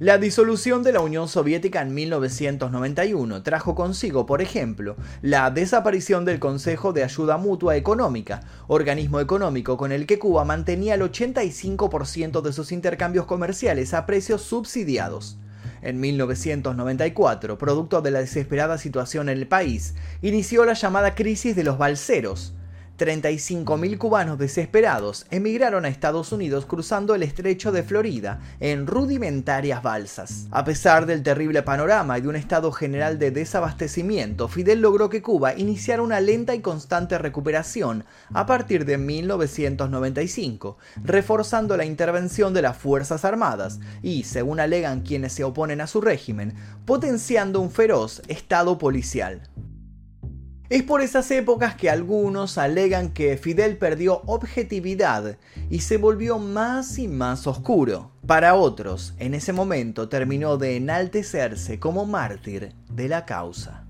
La 0.00 0.16
disolución 0.16 0.82
de 0.82 0.92
la 0.92 1.00
Unión 1.00 1.28
Soviética 1.28 1.82
en 1.82 1.92
1991 1.92 3.42
trajo 3.42 3.74
consigo, 3.74 4.24
por 4.24 4.40
ejemplo, 4.40 4.96
la 5.20 5.50
desaparición 5.50 6.24
del 6.24 6.38
Consejo 6.38 6.94
de 6.94 7.04
Ayuda 7.04 7.36
Mutua 7.36 7.76
Económica, 7.76 8.40
organismo 8.66 9.20
económico 9.20 9.76
con 9.76 9.92
el 9.92 10.06
que 10.06 10.18
Cuba 10.18 10.46
mantenía 10.46 10.94
el 10.94 11.02
85% 11.02 12.40
de 12.40 12.52
sus 12.54 12.72
intercambios 12.72 13.26
comerciales 13.26 13.92
a 13.92 14.06
precios 14.06 14.40
subsidiados. 14.40 15.36
En 15.82 16.00
1994, 16.00 17.58
producto 17.58 18.00
de 18.00 18.10
la 18.10 18.20
desesperada 18.20 18.78
situación 18.78 19.28
en 19.28 19.36
el 19.36 19.48
país, 19.48 19.96
inició 20.22 20.64
la 20.64 20.72
llamada 20.72 21.14
crisis 21.14 21.54
de 21.54 21.64
los 21.64 21.76
balseros, 21.76 22.54
35.000 23.00 23.96
cubanos 23.96 24.38
desesperados 24.38 25.24
emigraron 25.30 25.86
a 25.86 25.88
Estados 25.88 26.32
Unidos 26.32 26.66
cruzando 26.66 27.14
el 27.14 27.22
estrecho 27.22 27.72
de 27.72 27.82
Florida 27.82 28.40
en 28.60 28.86
rudimentarias 28.86 29.82
balsas. 29.82 30.46
A 30.50 30.64
pesar 30.64 31.06
del 31.06 31.22
terrible 31.22 31.62
panorama 31.62 32.18
y 32.18 32.20
de 32.20 32.28
un 32.28 32.36
estado 32.36 32.70
general 32.72 33.18
de 33.18 33.30
desabastecimiento, 33.30 34.48
Fidel 34.48 34.82
logró 34.82 35.08
que 35.08 35.22
Cuba 35.22 35.54
iniciara 35.56 36.02
una 36.02 36.20
lenta 36.20 36.54
y 36.54 36.60
constante 36.60 37.16
recuperación 37.16 38.04
a 38.34 38.44
partir 38.44 38.84
de 38.84 38.98
1995, 38.98 40.76
reforzando 41.02 41.78
la 41.78 41.86
intervención 41.86 42.52
de 42.52 42.60
las 42.60 42.76
Fuerzas 42.76 43.24
Armadas 43.24 43.80
y, 44.02 44.24
según 44.24 44.60
alegan 44.60 45.00
quienes 45.00 45.32
se 45.32 45.44
oponen 45.44 45.80
a 45.80 45.86
su 45.86 46.02
régimen, 46.02 46.54
potenciando 46.84 47.62
un 47.62 47.70
feroz 47.70 48.20
estado 48.28 48.76
policial. 48.76 49.40
Es 50.70 50.84
por 50.84 51.02
esas 51.02 51.28
épocas 51.32 51.74
que 51.74 51.90
algunos 51.90 52.56
alegan 52.56 53.10
que 53.10 53.36
Fidel 53.36 53.76
perdió 53.76 54.22
objetividad 54.26 55.36
y 55.68 55.80
se 55.80 55.96
volvió 55.96 56.38
más 56.38 56.96
y 57.00 57.08
más 57.08 57.48
oscuro. 57.48 58.12
Para 58.24 58.54
otros, 58.54 59.14
en 59.18 59.34
ese 59.34 59.52
momento 59.52 60.08
terminó 60.08 60.58
de 60.58 60.76
enaltecerse 60.76 61.80
como 61.80 62.06
mártir 62.06 62.72
de 62.88 63.08
la 63.08 63.26
causa. 63.26 63.84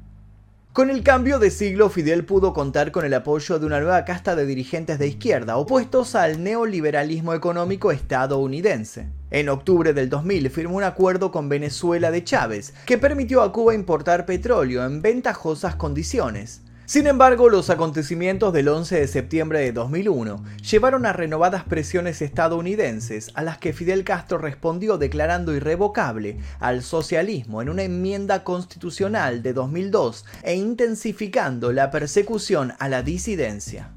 Con 0.72 0.88
el 0.88 1.02
cambio 1.02 1.38
de 1.38 1.50
siglo, 1.50 1.90
Fidel 1.90 2.24
pudo 2.24 2.54
contar 2.54 2.92
con 2.92 3.04
el 3.04 3.12
apoyo 3.12 3.58
de 3.58 3.66
una 3.66 3.80
nueva 3.80 4.06
casta 4.06 4.34
de 4.34 4.46
dirigentes 4.46 4.98
de 4.98 5.08
izquierda 5.08 5.58
opuestos 5.58 6.14
al 6.14 6.42
neoliberalismo 6.42 7.34
económico 7.34 7.92
estadounidense. 7.92 9.10
En 9.30 9.50
octubre 9.50 9.92
del 9.92 10.08
2000 10.08 10.48
firmó 10.48 10.76
un 10.78 10.84
acuerdo 10.84 11.30
con 11.30 11.50
Venezuela 11.50 12.10
de 12.10 12.24
Chávez 12.24 12.72
que 12.86 12.96
permitió 12.96 13.42
a 13.42 13.52
Cuba 13.52 13.74
importar 13.74 14.24
petróleo 14.24 14.82
en 14.86 15.02
ventajosas 15.02 15.74
condiciones. 15.76 16.62
Sin 16.90 17.06
embargo, 17.06 17.48
los 17.48 17.70
acontecimientos 17.70 18.52
del 18.52 18.66
11 18.66 18.98
de 18.98 19.06
septiembre 19.06 19.60
de 19.60 19.70
2001 19.70 20.42
llevaron 20.68 21.06
a 21.06 21.12
renovadas 21.12 21.62
presiones 21.62 22.20
estadounidenses 22.20 23.30
a 23.34 23.44
las 23.44 23.58
que 23.58 23.72
Fidel 23.72 24.02
Castro 24.02 24.38
respondió 24.38 24.98
declarando 24.98 25.54
irrevocable 25.54 26.38
al 26.58 26.82
socialismo 26.82 27.62
en 27.62 27.68
una 27.68 27.84
enmienda 27.84 28.42
constitucional 28.42 29.40
de 29.44 29.52
2002 29.52 30.24
e 30.42 30.56
intensificando 30.56 31.72
la 31.72 31.92
persecución 31.92 32.72
a 32.80 32.88
la 32.88 33.04
disidencia. 33.04 33.92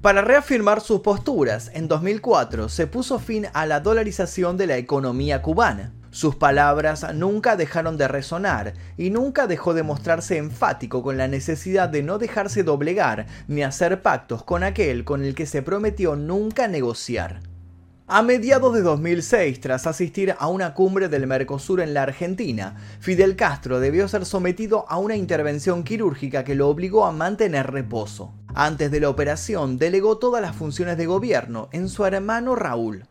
Para 0.00 0.22
reafirmar 0.22 0.80
sus 0.80 1.00
posturas, 1.00 1.70
en 1.74 1.88
2004 1.88 2.70
se 2.70 2.86
puso 2.86 3.18
fin 3.18 3.48
a 3.52 3.66
la 3.66 3.80
dolarización 3.80 4.56
de 4.56 4.66
la 4.66 4.78
economía 4.78 5.42
cubana. 5.42 5.92
Sus 6.10 6.34
palabras 6.34 7.06
nunca 7.14 7.54
dejaron 7.54 7.96
de 7.96 8.08
resonar 8.08 8.74
y 8.96 9.10
nunca 9.10 9.46
dejó 9.46 9.74
de 9.74 9.84
mostrarse 9.84 10.38
enfático 10.38 11.04
con 11.04 11.16
la 11.16 11.28
necesidad 11.28 11.88
de 11.88 12.02
no 12.02 12.18
dejarse 12.18 12.64
doblegar 12.64 13.26
ni 13.46 13.62
hacer 13.62 14.02
pactos 14.02 14.42
con 14.42 14.64
aquel 14.64 15.04
con 15.04 15.24
el 15.24 15.36
que 15.36 15.46
se 15.46 15.62
prometió 15.62 16.16
nunca 16.16 16.66
negociar. 16.66 17.40
A 18.08 18.22
mediados 18.22 18.74
de 18.74 18.82
2006, 18.82 19.60
tras 19.60 19.86
asistir 19.86 20.34
a 20.36 20.48
una 20.48 20.74
cumbre 20.74 21.08
del 21.08 21.28
Mercosur 21.28 21.80
en 21.80 21.94
la 21.94 22.02
Argentina, 22.02 22.74
Fidel 22.98 23.36
Castro 23.36 23.78
debió 23.78 24.08
ser 24.08 24.26
sometido 24.26 24.86
a 24.88 24.98
una 24.98 25.14
intervención 25.14 25.84
quirúrgica 25.84 26.42
que 26.42 26.56
lo 26.56 26.68
obligó 26.68 27.06
a 27.06 27.12
mantener 27.12 27.70
reposo. 27.70 28.34
Antes 28.52 28.90
de 28.90 28.98
la 28.98 29.10
operación, 29.10 29.78
delegó 29.78 30.18
todas 30.18 30.42
las 30.42 30.56
funciones 30.56 30.96
de 30.96 31.06
gobierno 31.06 31.68
en 31.70 31.88
su 31.88 32.04
hermano 32.04 32.56
Raúl 32.56 33.04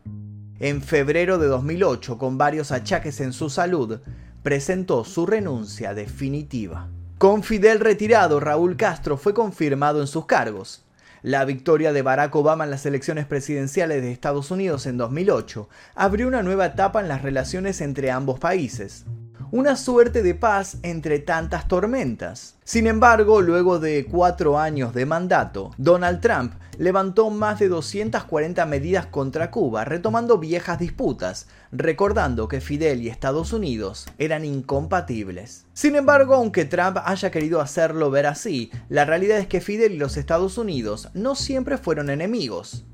en 0.60 0.82
febrero 0.82 1.38
de 1.38 1.46
2008, 1.48 2.18
con 2.18 2.38
varios 2.38 2.70
achaques 2.70 3.20
en 3.20 3.32
su 3.32 3.48
salud, 3.50 4.00
presentó 4.42 5.04
su 5.04 5.26
renuncia 5.26 5.94
definitiva. 5.94 6.88
Con 7.18 7.42
Fidel 7.42 7.80
retirado, 7.80 8.40
Raúl 8.40 8.76
Castro 8.76 9.16
fue 9.16 9.34
confirmado 9.34 10.00
en 10.00 10.06
sus 10.06 10.26
cargos. 10.26 10.84
La 11.22 11.44
victoria 11.44 11.92
de 11.92 12.02
Barack 12.02 12.34
Obama 12.36 12.64
en 12.64 12.70
las 12.70 12.86
elecciones 12.86 13.26
presidenciales 13.26 14.02
de 14.02 14.12
Estados 14.12 14.50
Unidos 14.50 14.86
en 14.86 14.96
2008 14.96 15.68
abrió 15.94 16.28
una 16.28 16.42
nueva 16.42 16.66
etapa 16.66 17.00
en 17.00 17.08
las 17.08 17.22
relaciones 17.22 17.80
entre 17.80 18.10
ambos 18.10 18.38
países 18.38 19.04
una 19.52 19.76
suerte 19.76 20.22
de 20.22 20.34
paz 20.34 20.76
entre 20.82 21.18
tantas 21.18 21.66
tormentas. 21.66 22.56
Sin 22.64 22.86
embargo, 22.86 23.40
luego 23.40 23.80
de 23.80 24.06
cuatro 24.06 24.58
años 24.58 24.94
de 24.94 25.06
mandato, 25.06 25.72
Donald 25.76 26.20
Trump 26.20 26.52
levantó 26.78 27.28
más 27.30 27.58
de 27.58 27.68
240 27.68 28.64
medidas 28.64 29.06
contra 29.06 29.50
Cuba, 29.50 29.84
retomando 29.84 30.38
viejas 30.38 30.78
disputas, 30.78 31.46
recordando 31.72 32.48
que 32.48 32.60
Fidel 32.60 33.02
y 33.02 33.08
Estados 33.08 33.52
Unidos 33.52 34.06
eran 34.18 34.44
incompatibles. 34.44 35.66
Sin 35.74 35.96
embargo, 35.96 36.34
aunque 36.34 36.64
Trump 36.64 36.98
haya 37.04 37.30
querido 37.30 37.60
hacerlo 37.60 38.10
ver 38.10 38.26
así, 38.26 38.70
la 38.88 39.04
realidad 39.04 39.38
es 39.38 39.46
que 39.46 39.60
Fidel 39.60 39.92
y 39.92 39.98
los 39.98 40.16
Estados 40.16 40.56
Unidos 40.58 41.10
no 41.12 41.34
siempre 41.34 41.76
fueron 41.76 42.08
enemigos. 42.08 42.84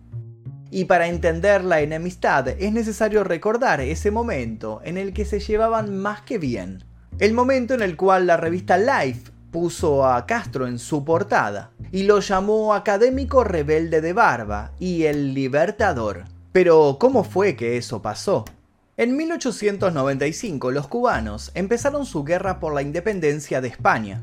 Y 0.70 0.87
para 0.87 1.07
entender 1.07 1.64
la 1.64 1.81
enemistad 1.81 2.48
es 2.48 2.72
necesario 2.72 3.24
recordar 3.24 3.81
ese 3.81 4.11
momento 4.11 4.81
en 4.85 4.98
el 4.98 5.12
que 5.12 5.24
se 5.24 5.40
llevaban 5.40 5.96
más 5.96 6.22
que 6.22 6.38
bien. 6.38 6.85
El 7.18 7.33
momento 7.33 7.74
en 7.74 7.83
el 7.83 7.96
cual 7.96 8.26
la 8.26 8.37
revista 8.37 8.76
Life 8.76 9.31
puso 9.50 10.05
a 10.05 10.26
Castro 10.26 10.66
en 10.66 10.79
su 10.79 11.05
portada 11.05 11.70
y 11.90 12.02
lo 12.02 12.20
llamó 12.20 12.74
académico 12.74 13.42
rebelde 13.42 14.00
de 14.00 14.12
barba 14.12 14.72
y 14.79 15.05
el 15.05 15.33
libertador. 15.33 16.24
Pero, 16.52 16.98
¿cómo 17.00 17.24
fue 17.24 17.57
que 17.57 17.76
eso 17.76 18.02
pasó? 18.02 18.44
En 18.98 19.16
1895 19.16 20.70
los 20.70 20.88
cubanos 20.88 21.52
empezaron 21.55 22.07
su 22.07 22.24
guerra 22.24 22.61
por 22.61 22.74
la 22.74 22.83
independencia 22.83 23.61
de 23.61 23.68
España. 23.68 24.22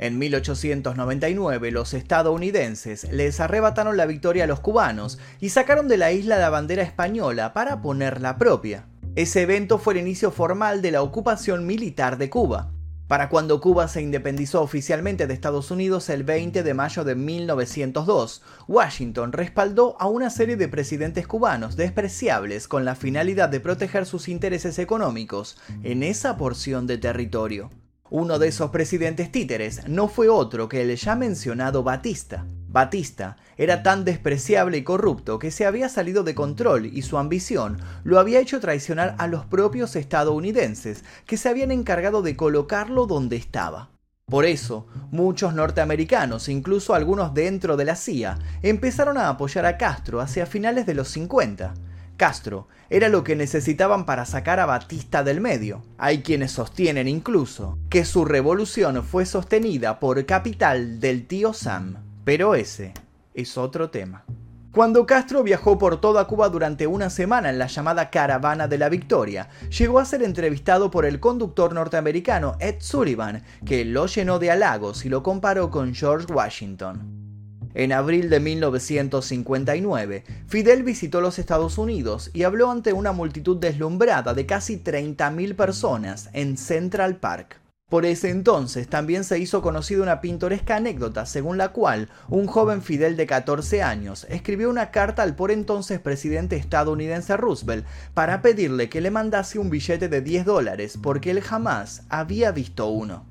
En 0.00 0.18
1899 0.18 1.70
los 1.72 1.92
estadounidenses 1.92 3.06
les 3.12 3.38
arrebataron 3.38 3.98
la 3.98 4.06
victoria 4.06 4.44
a 4.44 4.46
los 4.46 4.60
cubanos 4.60 5.18
y 5.40 5.50
sacaron 5.50 5.88
de 5.88 5.98
la 5.98 6.10
isla 6.10 6.38
la 6.38 6.48
bandera 6.48 6.82
española 6.82 7.52
para 7.52 7.82
poner 7.82 8.22
la 8.22 8.38
propia. 8.38 8.86
Ese 9.14 9.42
evento 9.42 9.78
fue 9.78 9.92
el 9.92 10.00
inicio 10.00 10.30
formal 10.30 10.80
de 10.80 10.92
la 10.92 11.02
ocupación 11.02 11.66
militar 11.66 12.16
de 12.16 12.30
Cuba. 12.30 12.72
Para 13.08 13.28
cuando 13.28 13.60
Cuba 13.60 13.88
se 13.88 14.00
independizó 14.00 14.62
oficialmente 14.62 15.26
de 15.26 15.34
Estados 15.34 15.70
Unidos 15.70 16.08
el 16.08 16.24
20 16.24 16.62
de 16.62 16.72
mayo 16.72 17.04
de 17.04 17.14
1902, 17.14 18.40
Washington 18.68 19.32
respaldó 19.32 20.00
a 20.00 20.06
una 20.06 20.30
serie 20.30 20.56
de 20.56 20.68
presidentes 20.68 21.26
cubanos 21.26 21.76
despreciables 21.76 22.68
con 22.68 22.86
la 22.86 22.94
finalidad 22.94 23.50
de 23.50 23.60
proteger 23.60 24.06
sus 24.06 24.28
intereses 24.28 24.78
económicos 24.78 25.58
en 25.82 26.02
esa 26.02 26.38
porción 26.38 26.86
de 26.86 26.96
territorio. 26.96 27.68
Uno 28.12 28.40
de 28.40 28.48
esos 28.48 28.70
presidentes 28.70 29.30
títeres 29.30 29.86
no 29.86 30.08
fue 30.08 30.28
otro 30.28 30.68
que 30.68 30.82
el 30.82 30.96
ya 30.96 31.14
mencionado 31.14 31.84
Batista. 31.84 32.44
Batista 32.66 33.36
era 33.56 33.84
tan 33.84 34.04
despreciable 34.04 34.78
y 34.78 34.82
corrupto 34.82 35.38
que 35.38 35.52
se 35.52 35.64
había 35.64 35.88
salido 35.88 36.24
de 36.24 36.34
control 36.34 36.86
y 36.86 37.02
su 37.02 37.18
ambición 37.18 37.78
lo 38.02 38.18
había 38.18 38.40
hecho 38.40 38.58
traicionar 38.58 39.14
a 39.18 39.28
los 39.28 39.44
propios 39.46 39.94
estadounidenses 39.94 41.04
que 41.24 41.36
se 41.36 41.48
habían 41.48 41.70
encargado 41.70 42.20
de 42.22 42.34
colocarlo 42.34 43.06
donde 43.06 43.36
estaba. 43.36 43.90
Por 44.26 44.44
eso, 44.44 44.88
muchos 45.12 45.54
norteamericanos, 45.54 46.48
incluso 46.48 46.94
algunos 46.94 47.32
dentro 47.32 47.76
de 47.76 47.84
la 47.84 47.94
CIA, 47.94 48.40
empezaron 48.62 49.18
a 49.18 49.28
apoyar 49.28 49.66
a 49.66 49.78
Castro 49.78 50.20
hacia 50.20 50.46
finales 50.46 50.84
de 50.84 50.94
los 50.94 51.08
50, 51.08 51.74
Castro 52.20 52.68
era 52.90 53.08
lo 53.08 53.24
que 53.24 53.34
necesitaban 53.34 54.04
para 54.04 54.26
sacar 54.26 54.60
a 54.60 54.66
Batista 54.66 55.24
del 55.24 55.40
medio. 55.40 55.80
Hay 55.96 56.20
quienes 56.20 56.52
sostienen 56.52 57.08
incluso 57.08 57.78
que 57.88 58.04
su 58.04 58.26
revolución 58.26 59.02
fue 59.02 59.24
sostenida 59.24 59.98
por 60.00 60.26
capital 60.26 61.00
del 61.00 61.26
tío 61.26 61.54
Sam. 61.54 61.96
Pero 62.26 62.54
ese 62.54 62.92
es 63.32 63.56
otro 63.56 63.88
tema. 63.88 64.26
Cuando 64.70 65.06
Castro 65.06 65.42
viajó 65.42 65.78
por 65.78 65.98
toda 65.98 66.26
Cuba 66.26 66.50
durante 66.50 66.86
una 66.86 67.08
semana 67.08 67.48
en 67.48 67.58
la 67.58 67.68
llamada 67.68 68.10
Caravana 68.10 68.68
de 68.68 68.76
la 68.76 68.90
Victoria, 68.90 69.48
llegó 69.70 69.98
a 69.98 70.04
ser 70.04 70.22
entrevistado 70.22 70.90
por 70.90 71.06
el 71.06 71.20
conductor 71.20 71.72
norteamericano 71.72 72.56
Ed 72.60 72.76
Sullivan, 72.80 73.44
que 73.64 73.86
lo 73.86 74.04
llenó 74.04 74.38
de 74.38 74.50
halagos 74.50 75.06
y 75.06 75.08
lo 75.08 75.22
comparó 75.22 75.70
con 75.70 75.94
George 75.94 76.30
Washington. 76.30 77.29
En 77.74 77.92
abril 77.92 78.30
de 78.30 78.40
1959, 78.40 80.24
Fidel 80.48 80.82
visitó 80.82 81.20
los 81.20 81.38
Estados 81.38 81.78
Unidos 81.78 82.30
y 82.32 82.42
habló 82.42 82.70
ante 82.70 82.92
una 82.92 83.12
multitud 83.12 83.56
deslumbrada 83.56 84.34
de 84.34 84.46
casi 84.46 84.78
30.000 84.78 85.54
personas 85.54 86.30
en 86.32 86.56
Central 86.56 87.16
Park. 87.16 87.60
Por 87.90 88.06
ese 88.06 88.30
entonces 88.30 88.86
también 88.88 89.24
se 89.24 89.40
hizo 89.40 89.62
conocida 89.62 90.02
una 90.02 90.20
pintoresca 90.20 90.76
anécdota 90.76 91.26
según 91.26 91.58
la 91.58 91.70
cual 91.70 92.08
un 92.28 92.46
joven 92.46 92.82
Fidel 92.82 93.16
de 93.16 93.26
14 93.26 93.82
años 93.82 94.26
escribió 94.30 94.70
una 94.70 94.92
carta 94.92 95.24
al 95.24 95.34
por 95.34 95.50
entonces 95.50 95.98
presidente 95.98 96.54
estadounidense 96.54 97.36
Roosevelt 97.36 97.84
para 98.14 98.42
pedirle 98.42 98.88
que 98.88 99.00
le 99.00 99.10
mandase 99.10 99.58
un 99.58 99.70
billete 99.70 100.08
de 100.08 100.20
10 100.20 100.44
dólares 100.44 100.98
porque 101.02 101.32
él 101.32 101.40
jamás 101.40 102.04
había 102.08 102.52
visto 102.52 102.86
uno. 102.86 103.29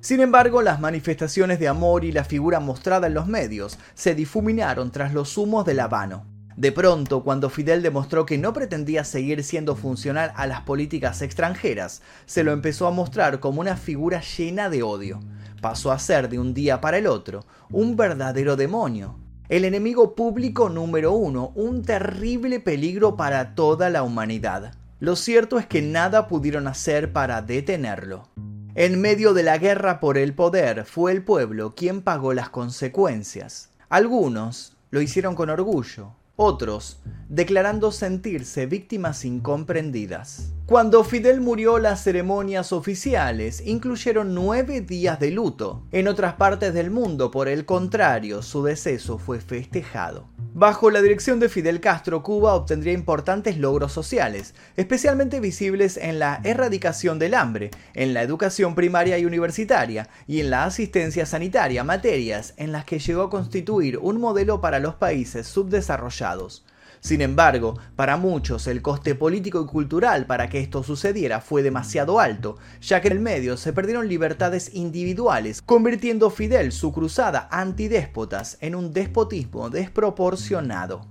Sin 0.00 0.20
embargo, 0.20 0.62
las 0.62 0.80
manifestaciones 0.80 1.58
de 1.58 1.68
amor 1.68 2.06
y 2.06 2.12
la 2.12 2.24
figura 2.24 2.58
mostrada 2.58 3.06
en 3.06 3.14
los 3.14 3.26
medios 3.26 3.78
se 3.92 4.14
difuminaron 4.14 4.90
tras 4.90 5.12
los 5.12 5.36
humos 5.36 5.66
del 5.66 5.80
Habano. 5.80 6.24
De 6.56 6.72
pronto, 6.72 7.22
cuando 7.22 7.50
Fidel 7.50 7.82
demostró 7.82 8.24
que 8.24 8.38
no 8.38 8.54
pretendía 8.54 9.04
seguir 9.04 9.44
siendo 9.44 9.76
funcional 9.76 10.32
a 10.36 10.46
las 10.46 10.62
políticas 10.62 11.20
extranjeras, 11.20 12.00
se 12.24 12.44
lo 12.44 12.52
empezó 12.52 12.86
a 12.86 12.90
mostrar 12.90 13.40
como 13.40 13.60
una 13.60 13.76
figura 13.76 14.22
llena 14.22 14.70
de 14.70 14.82
odio. 14.82 15.20
Pasó 15.60 15.92
a 15.92 15.98
ser 15.98 16.30
de 16.30 16.38
un 16.38 16.54
día 16.54 16.80
para 16.80 16.96
el 16.96 17.06
otro 17.06 17.44
un 17.70 17.96
verdadero 17.96 18.56
demonio, 18.56 19.18
el 19.50 19.66
enemigo 19.66 20.14
público 20.14 20.70
número 20.70 21.12
uno, 21.12 21.52
un 21.54 21.82
terrible 21.82 22.60
peligro 22.60 23.16
para 23.16 23.54
toda 23.54 23.90
la 23.90 24.02
humanidad. 24.02 24.74
Lo 24.98 25.14
cierto 25.14 25.58
es 25.58 25.66
que 25.66 25.82
nada 25.82 26.26
pudieron 26.26 26.68
hacer 26.68 27.12
para 27.12 27.42
detenerlo. 27.42 28.28
En 28.76 29.00
medio 29.00 29.34
de 29.34 29.42
la 29.42 29.58
guerra 29.58 29.98
por 29.98 30.16
el 30.16 30.32
poder 30.32 30.84
fue 30.84 31.10
el 31.10 31.24
pueblo 31.24 31.74
quien 31.74 32.02
pagó 32.02 32.34
las 32.34 32.50
consecuencias. 32.50 33.70
Algunos 33.88 34.76
lo 34.90 35.00
hicieron 35.00 35.34
con 35.34 35.50
orgullo, 35.50 36.12
otros 36.36 37.00
declarando 37.28 37.90
sentirse 37.90 38.66
víctimas 38.66 39.24
incomprendidas. 39.24 40.52
Cuando 40.66 41.02
Fidel 41.02 41.40
murió, 41.40 41.78
las 41.78 42.04
ceremonias 42.04 42.72
oficiales 42.72 43.60
incluyeron 43.66 44.34
nueve 44.34 44.80
días 44.80 45.18
de 45.18 45.32
luto. 45.32 45.82
En 45.90 46.06
otras 46.06 46.34
partes 46.34 46.72
del 46.72 46.92
mundo, 46.92 47.32
por 47.32 47.48
el 47.48 47.66
contrario, 47.66 48.40
su 48.40 48.62
deceso 48.62 49.18
fue 49.18 49.40
festejado. 49.40 50.28
Bajo 50.52 50.90
la 50.90 51.00
dirección 51.00 51.38
de 51.38 51.48
Fidel 51.48 51.80
Castro, 51.80 52.24
Cuba 52.24 52.54
obtendría 52.54 52.92
importantes 52.92 53.56
logros 53.56 53.92
sociales, 53.92 54.52
especialmente 54.76 55.38
visibles 55.38 55.96
en 55.96 56.18
la 56.18 56.40
erradicación 56.42 57.20
del 57.20 57.34
hambre, 57.34 57.70
en 57.94 58.14
la 58.14 58.22
educación 58.22 58.74
primaria 58.74 59.16
y 59.16 59.24
universitaria 59.24 60.08
y 60.26 60.40
en 60.40 60.50
la 60.50 60.64
asistencia 60.64 61.24
sanitaria, 61.24 61.84
materias 61.84 62.54
en 62.56 62.72
las 62.72 62.84
que 62.84 62.98
llegó 62.98 63.22
a 63.22 63.30
constituir 63.30 63.98
un 63.98 64.18
modelo 64.18 64.60
para 64.60 64.80
los 64.80 64.96
países 64.96 65.46
subdesarrollados. 65.46 66.64
Sin 67.00 67.22
embargo, 67.22 67.78
para 67.96 68.16
muchos 68.16 68.66
el 68.66 68.82
coste 68.82 69.14
político 69.14 69.62
y 69.62 69.66
cultural 69.66 70.26
para 70.26 70.48
que 70.48 70.60
esto 70.60 70.82
sucediera 70.82 71.40
fue 71.40 71.62
demasiado 71.62 72.20
alto, 72.20 72.56
ya 72.80 73.00
que 73.00 73.08
en 73.08 73.14
el 73.14 73.20
medio 73.20 73.56
se 73.56 73.72
perdieron 73.72 74.08
libertades 74.08 74.74
individuales, 74.74 75.62
convirtiendo 75.62 76.30
Fidel 76.30 76.72
su 76.72 76.92
cruzada 76.92 77.48
antidéspotas 77.50 78.58
en 78.60 78.74
un 78.74 78.92
despotismo 78.92 79.70
desproporcionado. 79.70 81.06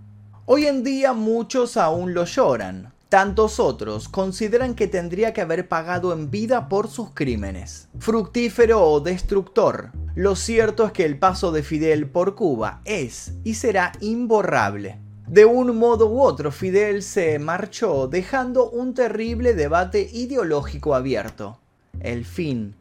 Hoy 0.46 0.66
en 0.66 0.84
día 0.84 1.14
muchos 1.14 1.76
aún 1.76 2.14
lo 2.14 2.26
lloran, 2.26 2.94
Tantos 3.10 3.60
otros 3.60 4.08
consideran 4.08 4.76
que 4.76 4.88
tendría 4.88 5.34
que 5.34 5.42
haber 5.42 5.68
pagado 5.68 6.14
en 6.14 6.30
vida 6.30 6.70
por 6.70 6.88
sus 6.88 7.10
crímenes. 7.10 7.90
Fructífero 7.98 8.84
o 8.84 9.00
destructor, 9.00 9.92
lo 10.14 10.36
cierto 10.36 10.86
es 10.86 10.92
que 10.92 11.06
el 11.06 11.18
paso 11.18 11.52
de 11.52 11.64
Fidel 11.64 12.08
por 12.08 12.36
Cuba 12.36 12.82
es 12.86 13.34
y 13.44 13.56
será 13.56 13.94
imborrable. 14.00 15.00
De 15.30 15.46
un 15.46 15.78
modo 15.78 16.08
u 16.08 16.22
otro, 16.22 16.52
Fidel 16.52 17.04
se 17.04 17.38
marchó 17.38 18.08
dejando 18.08 18.68
un 18.68 18.96
terrible 18.96 19.54
debate 19.54 20.10
ideológico 20.12 20.96
abierto. 20.96 21.60
¿El 22.00 22.26
fin 22.26 22.74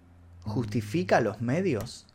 justifica 0.44 1.20
los 1.20 1.42
medios? 1.42 2.07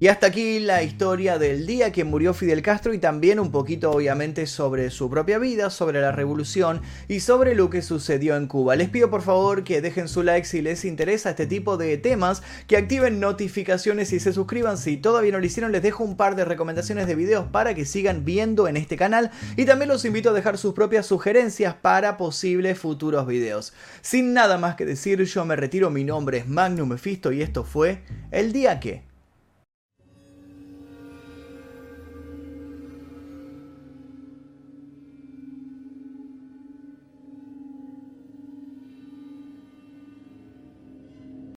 Y 0.00 0.06
hasta 0.06 0.28
aquí 0.28 0.60
la 0.60 0.84
historia 0.84 1.40
del 1.40 1.66
día 1.66 1.90
que 1.90 2.04
murió 2.04 2.32
Fidel 2.32 2.62
Castro 2.62 2.94
y 2.94 3.00
también 3.00 3.40
un 3.40 3.50
poquito 3.50 3.90
obviamente 3.90 4.46
sobre 4.46 4.90
su 4.90 5.10
propia 5.10 5.38
vida, 5.38 5.70
sobre 5.70 6.00
la 6.00 6.12
revolución 6.12 6.82
y 7.08 7.18
sobre 7.18 7.56
lo 7.56 7.68
que 7.68 7.82
sucedió 7.82 8.36
en 8.36 8.46
Cuba. 8.46 8.76
Les 8.76 8.90
pido 8.90 9.10
por 9.10 9.22
favor 9.22 9.64
que 9.64 9.80
dejen 9.80 10.06
su 10.06 10.22
like 10.22 10.46
si 10.46 10.62
les 10.62 10.84
interesa 10.84 11.30
este 11.30 11.48
tipo 11.48 11.76
de 11.76 11.96
temas, 11.98 12.44
que 12.68 12.76
activen 12.76 13.18
notificaciones 13.18 14.12
y 14.12 14.20
se 14.20 14.32
suscriban 14.32 14.78
si 14.78 14.98
todavía 14.98 15.32
no 15.32 15.40
lo 15.40 15.46
hicieron. 15.46 15.72
Les 15.72 15.82
dejo 15.82 16.04
un 16.04 16.16
par 16.16 16.36
de 16.36 16.44
recomendaciones 16.44 17.08
de 17.08 17.16
videos 17.16 17.46
para 17.50 17.74
que 17.74 17.84
sigan 17.84 18.24
viendo 18.24 18.68
en 18.68 18.76
este 18.76 18.96
canal 18.96 19.32
y 19.56 19.64
también 19.64 19.88
los 19.88 20.04
invito 20.04 20.30
a 20.30 20.32
dejar 20.32 20.58
sus 20.58 20.74
propias 20.74 21.06
sugerencias 21.06 21.74
para 21.74 22.16
posibles 22.16 22.78
futuros 22.78 23.26
videos. 23.26 23.72
Sin 24.00 24.32
nada 24.32 24.58
más 24.58 24.76
que 24.76 24.84
decir, 24.84 25.20
yo 25.24 25.44
me 25.44 25.56
retiro, 25.56 25.90
mi 25.90 26.04
nombre 26.04 26.38
es 26.38 26.46
Magnum 26.46 26.90
Mephisto 26.90 27.32
y 27.32 27.42
esto 27.42 27.64
fue 27.64 28.04
El 28.30 28.52
Día 28.52 28.78
Que 28.78 29.07